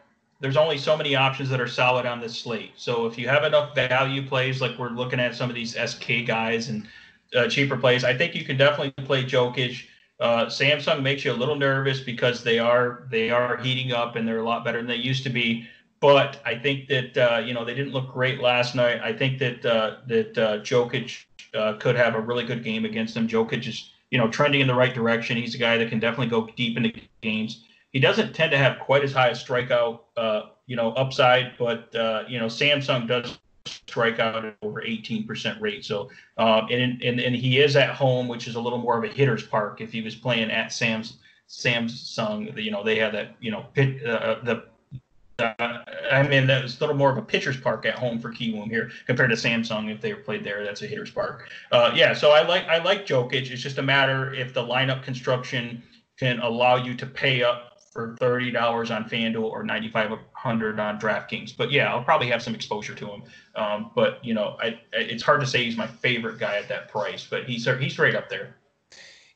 [0.44, 2.72] there's only so many options that are solid on this slate.
[2.76, 6.26] So if you have enough value plays, like we're looking at some of these SK
[6.26, 6.87] guys and
[7.35, 9.87] uh, cheaper plays, I think you can definitely play Jokisch.
[10.20, 14.28] Uh, Samsung makes you a little nervous because they are they are heating up and
[14.28, 15.66] they're a lot better than they used to be.
[15.98, 19.00] But I think that uh, you know they didn't look great last night.
[19.02, 23.14] I think that uh, that uh, Jokisch uh, could have a really good game against
[23.14, 23.26] them.
[23.26, 25.38] Jokisch is you know trending in the right direction.
[25.38, 27.63] He's a guy that can definitely go deep into games.
[27.94, 31.94] He doesn't tend to have quite as high a strikeout, uh, you know, upside, but
[31.94, 35.85] uh, you know, Samsung does strike out at over 18% rate.
[35.85, 39.04] So, um, and, and and he is at home, which is a little more of
[39.04, 39.80] a hitter's park.
[39.80, 44.04] If he was playing at Sam's Samsung, you know, they have that, you know, pit,
[44.04, 44.64] uh, the
[45.38, 48.33] uh, I mean, that was a little more of a pitcher's park at home for
[48.33, 49.92] Kiwoom here compared to Samsung.
[49.92, 51.48] If they were played there, that's a hitter's park.
[51.70, 53.52] Uh, yeah, so I like I like Jokisch.
[53.52, 55.80] It's just a matter if the lineup construction
[56.18, 60.78] can allow you to pay up for thirty dollars on FanDuel or ninety five hundred
[60.80, 61.57] on DraftKings.
[61.57, 63.22] But yeah, I'll probably have some exposure to him.
[63.54, 66.88] Um, but you know, I, it's hard to say he's my favorite guy at that
[66.88, 68.57] price, but he's he's right up there.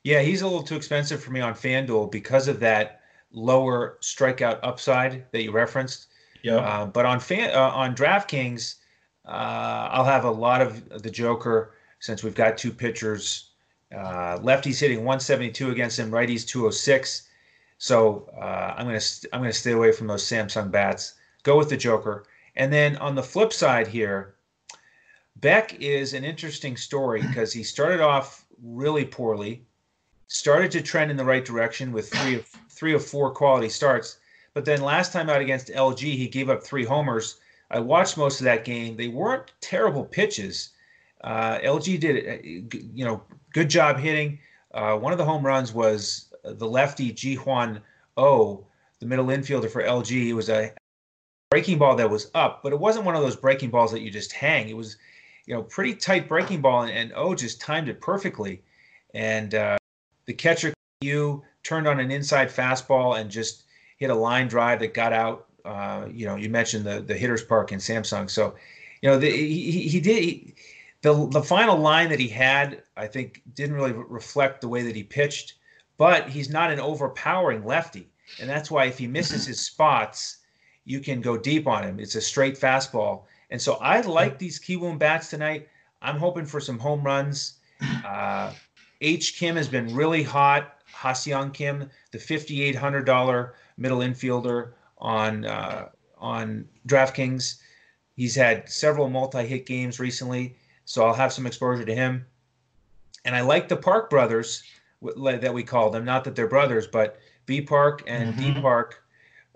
[0.03, 3.01] Yeah, he's a little too expensive for me on FanDuel because of that
[3.31, 6.07] lower strikeout upside that you referenced.
[6.43, 6.57] Yeah.
[6.57, 8.75] Uh, but on fan uh, on DraftKings,
[9.25, 13.51] uh, I'll have a lot of the Joker since we've got two pitchers.
[13.93, 17.28] Uh, lefties hitting 172 against him, righties 206.
[17.79, 21.15] So uh, I'm gonna st- I'm gonna stay away from those Samsung bats.
[21.43, 22.25] Go with the Joker.
[22.55, 24.35] And then on the flip side here,
[25.39, 29.65] Baek is an interesting story because he started off really poorly,
[30.27, 34.19] started to trend in the right direction with three of three of four quality starts,
[34.53, 37.39] but then last time out against LG, he gave up three homers.
[37.71, 38.97] I watched most of that game.
[38.97, 40.71] They weren't terrible pitches.
[41.21, 43.21] Uh, LG did, uh, you know,
[43.53, 44.39] good job hitting.
[44.73, 47.81] Uh, one of the home runs was the lefty Ji Hwan
[48.17, 48.65] Oh,
[48.99, 50.27] the middle infielder for LG.
[50.27, 50.73] It was a
[51.49, 54.11] breaking ball that was up, but it wasn't one of those breaking balls that you
[54.11, 54.67] just hang.
[54.67, 54.97] It was,
[55.45, 58.61] you know, pretty tight breaking ball, and, and O just timed it perfectly.
[59.13, 59.77] And uh,
[60.25, 63.63] the catcher you turned on an inside fastball and just
[63.97, 65.47] hit a line drive that got out.
[65.63, 68.55] Uh, you know, you mentioned the the hitters park in Samsung, so
[69.01, 70.23] you know the, he he did.
[70.23, 70.55] He,
[71.01, 74.97] the, the final line that he had, I think, didn't really reflect the way that
[74.97, 75.53] he pitched,
[75.99, 78.09] but he's not an overpowering lefty.
[78.39, 80.37] And that's why if he misses his spots,
[80.85, 81.99] you can go deep on him.
[81.99, 83.23] It's a straight fastball.
[83.51, 85.67] And so I like these Kiwoom bats tonight.
[86.01, 87.59] I'm hoping for some home runs.
[88.05, 88.53] Uh,
[89.01, 89.37] H.
[89.37, 90.75] Kim has been really hot.
[90.91, 97.59] Ha-Seong Kim, the $5,800 middle infielder on uh, on DraftKings.
[98.15, 102.25] He's had several multi-hit games recently, so I'll have some exposure to him.
[103.23, 104.63] And I like the Park brothers
[105.01, 106.05] that we call them.
[106.05, 108.53] Not that they're brothers, but B Park and mm-hmm.
[108.53, 109.03] D Park.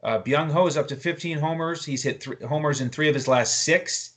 [0.04, 1.86] Uh, Byung Ho is up to 15 homers.
[1.86, 4.14] He's hit three homers in three of his last six.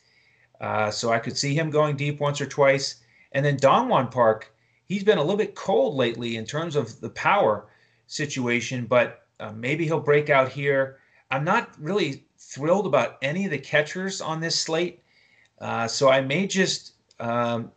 [0.60, 2.96] Uh, so I could see him going deep once or twice.
[3.32, 4.52] And then Dongwon Park,
[4.84, 7.66] he's been a little bit cold lately in terms of the power
[8.06, 10.98] situation, but uh, maybe he'll break out here.
[11.30, 15.02] I'm not really thrilled about any of the catchers on this slate,
[15.60, 17.70] uh, so I may just um,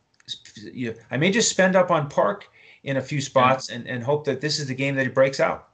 [0.56, 2.50] you know, I may just spend up on Park
[2.84, 5.40] in a few spots and, and hope that this is the game that he breaks
[5.40, 5.70] out.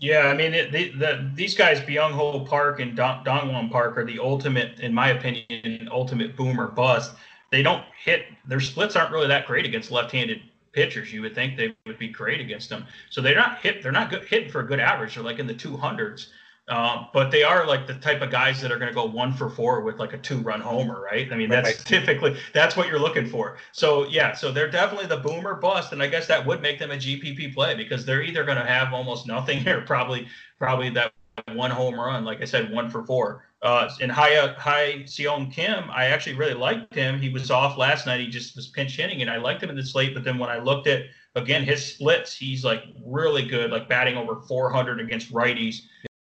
[0.00, 3.98] Yeah, I mean, it, the, the, these guys, Byung Ho Park and Dong, Dongwon Park,
[3.98, 7.14] are the ultimate, in my opinion, ultimate boomer bust.
[7.50, 10.40] They don't hit their splits aren't really that great against left-handed
[10.72, 11.12] pitchers.
[11.12, 12.84] You would think they would be great against them.
[13.10, 13.82] So they're not hit.
[13.82, 15.14] They're not good, hitting for a good average.
[15.14, 16.28] They're like in the 200s.
[16.68, 19.32] Um, but they are like the type of guys that are going to go one
[19.32, 21.32] for four with like a two-run homer, right?
[21.32, 21.86] I mean, that's right.
[21.86, 23.56] typically that's what you're looking for.
[23.72, 26.90] So yeah, so they're definitely the boomer bust, and I guess that would make them
[26.90, 31.12] a GPP play because they're either going to have almost nothing or probably probably that
[31.54, 33.44] one home run, like I said, one for four.
[33.62, 37.18] Uh, and Hi Hi Seong Kim, I actually really liked him.
[37.18, 38.20] He was off last night.
[38.20, 40.14] He just was pinch hitting, and I liked him in the slate.
[40.14, 41.04] But then when I looked at
[41.34, 45.80] again his splits, he's like really good, like batting over 400 against righties.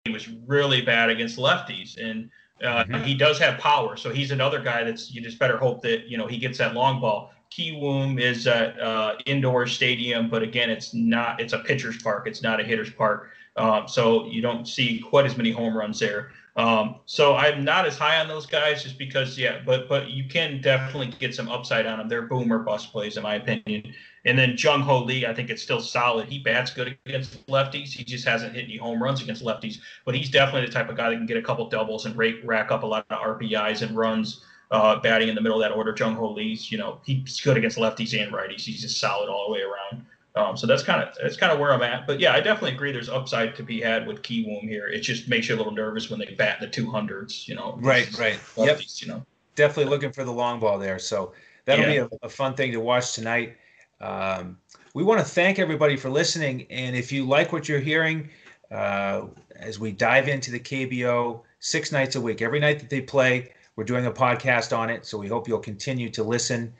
[0.05, 2.29] He was really bad against lefties, and
[2.61, 3.03] uh, mm-hmm.
[3.05, 3.95] he does have power.
[3.95, 6.73] So he's another guy that's you just better hope that you know he gets that
[6.73, 7.31] long ball.
[7.49, 11.39] Kiwoom is a uh, indoor stadium, but again, it's not.
[11.39, 12.27] It's a pitcher's park.
[12.27, 13.29] It's not a hitter's park.
[13.55, 16.31] Um, so you don't see quite as many home runs there.
[16.57, 20.25] Um, so I'm not as high on those guys just because, yeah, but but you
[20.25, 22.09] can definitely get some upside on them.
[22.09, 23.93] They're boomer bust plays, in my opinion.
[24.25, 26.29] And then Jung Ho Lee, I think it's still solid.
[26.29, 27.89] He bats good against lefties.
[27.89, 30.95] He just hasn't hit any home runs against lefties, but he's definitely the type of
[30.95, 33.81] guy that can get a couple doubles and rake, rack up a lot of RBIs
[33.81, 34.43] and runs.
[34.71, 37.57] Uh, batting in the middle of that order, Jung Ho Lee's, you know, he's good
[37.57, 38.61] against lefties and righties.
[38.61, 40.03] He's just solid all the way around.
[40.35, 42.07] Um, so that's kind of that's kind of where I'm at.
[42.07, 42.91] But yeah, I definitely agree.
[42.91, 44.87] There's upside to be had with Kiwoom here.
[44.87, 47.47] It just makes you a little nervous when they bat in the 200s.
[47.47, 47.77] You know.
[47.79, 48.11] Right.
[48.17, 48.39] Right.
[48.57, 48.81] Yep.
[48.97, 49.25] You know.
[49.55, 50.97] Definitely looking for the long ball there.
[50.97, 51.33] So
[51.65, 52.07] that'll yeah.
[52.07, 53.55] be a, a, fun thing to watch tonight.
[54.03, 54.57] Um,
[54.93, 56.67] we want to thank everybody for listening.
[56.69, 58.29] And if you like what you're hearing,
[58.69, 59.23] uh,
[59.55, 63.53] as we dive into the KBO six nights a week, every night that they play,
[63.75, 65.05] we're doing a podcast on it.
[65.05, 66.73] So we hope you'll continue to listen.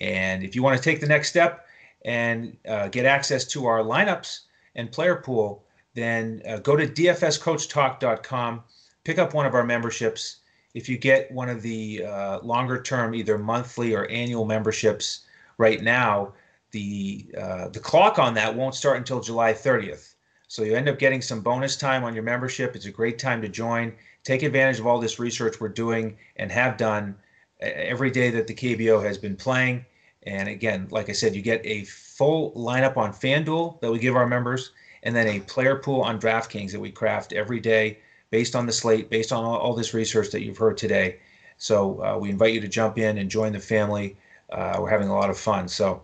[0.00, 1.66] And if you want to take the next step
[2.04, 4.42] and uh, get access to our lineups
[4.76, 5.64] and player pool,
[5.94, 8.62] then uh, go to dfscoachtalk.com,
[9.02, 10.36] pick up one of our memberships.
[10.74, 15.26] If you get one of the uh, longer term, either monthly or annual memberships
[15.58, 16.34] right now,
[16.70, 20.14] the uh, the clock on that won't start until July 30th.
[20.48, 22.74] So you end up getting some bonus time on your membership.
[22.74, 23.92] It's a great time to join.
[24.24, 27.16] Take advantage of all this research we're doing and have done
[27.60, 29.84] every day that the KBO has been playing.
[30.22, 34.16] And again, like I said, you get a full lineup on FanDuel that we give
[34.16, 37.98] our members, and then a player pool on DraftKings that we craft every day
[38.30, 41.18] based on the slate, based on all, all this research that you've heard today.
[41.56, 44.16] So uh, we invite you to jump in and join the family.
[44.50, 45.68] Uh, we're having a lot of fun.
[45.68, 46.02] So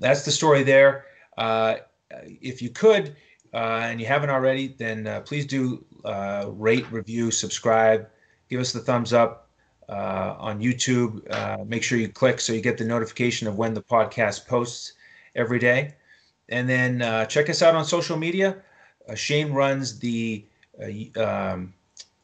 [0.00, 1.04] that's the story there.
[1.38, 1.76] Uh,
[2.40, 3.16] if you could,
[3.52, 8.08] uh, and you haven't already, then uh, please do uh, rate, review, subscribe,
[8.48, 9.48] give us the thumbs up
[9.88, 11.22] uh, on YouTube.
[11.32, 14.94] Uh, make sure you click so you get the notification of when the podcast posts
[15.36, 15.94] every day.
[16.48, 18.56] And then check us out on social media.
[19.14, 20.44] Shane runs the
[21.16, 21.72] um,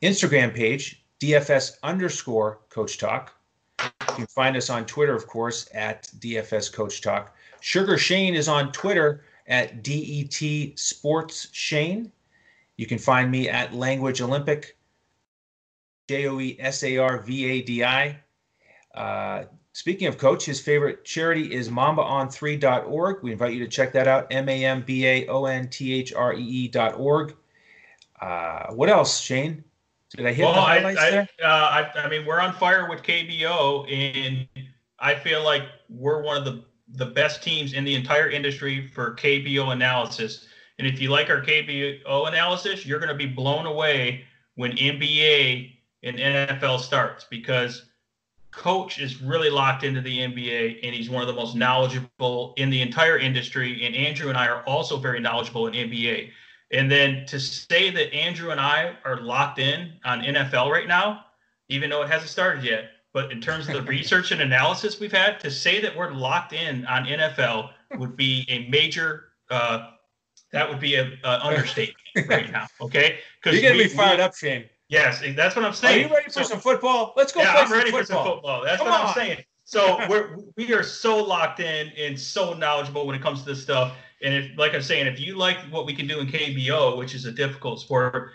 [0.02, 3.32] Instagram page, DFS underscore Coach Talk.
[3.80, 7.36] You can find us on Twitter, of course, at DFS Coach Talk.
[7.61, 12.12] Sugar Shane is on Twitter at DET Sports Shane.
[12.76, 14.76] You can find me at Language Olympic
[16.09, 18.18] J O E S A R V A D I.
[18.94, 23.22] Uh, speaking of coach, his favorite charity is mambaon3.org.
[23.22, 25.92] We invite you to check that out M A M B A O N T
[25.94, 27.34] H R E E.org.
[28.20, 29.62] Uh, what else, Shane?
[30.11, 31.28] Did I hit well, the highlights I, I, there?
[31.42, 34.46] Uh, I, I mean, we're on fire with KBO, and
[34.98, 39.14] I feel like we're one of the, the best teams in the entire industry for
[39.14, 40.47] KBO analysis.
[40.78, 44.24] And if you like our KBO analysis, you're going to be blown away
[44.55, 45.72] when NBA
[46.03, 47.87] and NFL starts because
[48.51, 52.70] coach is really locked into the NBA and he's one of the most knowledgeable in
[52.70, 53.84] the entire industry.
[53.84, 56.30] And Andrew and I are also very knowledgeable in NBA.
[56.72, 61.26] And then to say that Andrew and I are locked in on NFL right now,
[61.68, 65.10] even though it hasn't started yet, but in terms of the research and analysis we've
[65.10, 69.92] had, to say that we're locked in on NFL would be a major, uh,
[70.52, 72.66] that would be an understatement right now.
[72.78, 73.20] Okay.
[73.46, 74.66] You're going to be fired we, up, Shane.
[74.90, 76.04] Yes, that's what I'm saying.
[76.04, 77.14] Are you ready for so, some football?
[77.16, 77.40] Let's go.
[77.40, 78.00] Yeah, I'm ready football.
[78.00, 78.62] for some football.
[78.62, 79.06] That's Come what on.
[79.06, 79.38] I'm saying.
[79.64, 83.62] So we're we are so locked in and so knowledgeable when it comes to this
[83.62, 83.96] stuff.
[84.22, 87.14] And if, like I'm saying, if you like what we can do in KBO, which
[87.14, 88.32] is a difficult sport,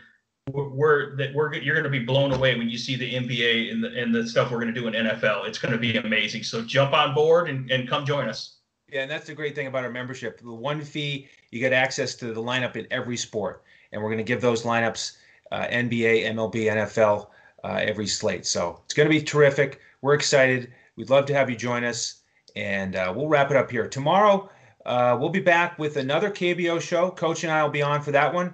[0.53, 3.83] we're that we're you're going to be blown away when you see the NBA and
[3.83, 5.47] the and the stuff we're going to do in NFL.
[5.47, 6.43] It's going to be amazing.
[6.43, 8.57] So jump on board and, and come join us.
[8.91, 10.41] Yeah, and that's the great thing about our membership.
[10.41, 14.17] The one fee, you get access to the lineup in every sport, and we're going
[14.17, 15.17] to give those lineups
[15.51, 17.27] uh, NBA, MLB, NFL
[17.63, 18.45] uh, every slate.
[18.45, 19.79] So it's going to be terrific.
[20.01, 20.73] We're excited.
[20.97, 22.21] We'd love to have you join us,
[22.55, 24.49] and uh, we'll wrap it up here tomorrow.
[24.85, 27.11] Uh, we'll be back with another KBO show.
[27.11, 28.53] Coach and I will be on for that one.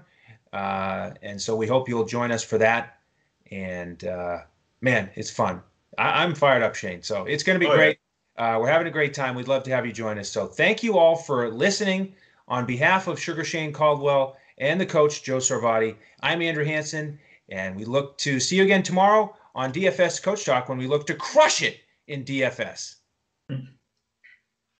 [0.53, 2.99] Uh, and so we hope you'll join us for that.
[3.51, 4.39] And uh,
[4.81, 5.61] man, it's fun.
[5.97, 7.01] I- am fired up, Shane.
[7.01, 7.99] So it's going to be oh, great.
[8.37, 8.55] Yeah.
[8.55, 9.35] Uh, we're having a great time.
[9.35, 10.29] We'd love to have you join us.
[10.29, 12.13] So thank you all for listening.
[12.47, 17.19] On behalf of Sugar Shane Caldwell and the coach, Joe Sarvadi, I'm Andrew Hanson,
[17.49, 21.07] and we look to see you again tomorrow on DFS Coach Talk when we look
[21.07, 22.95] to crush it in DFS.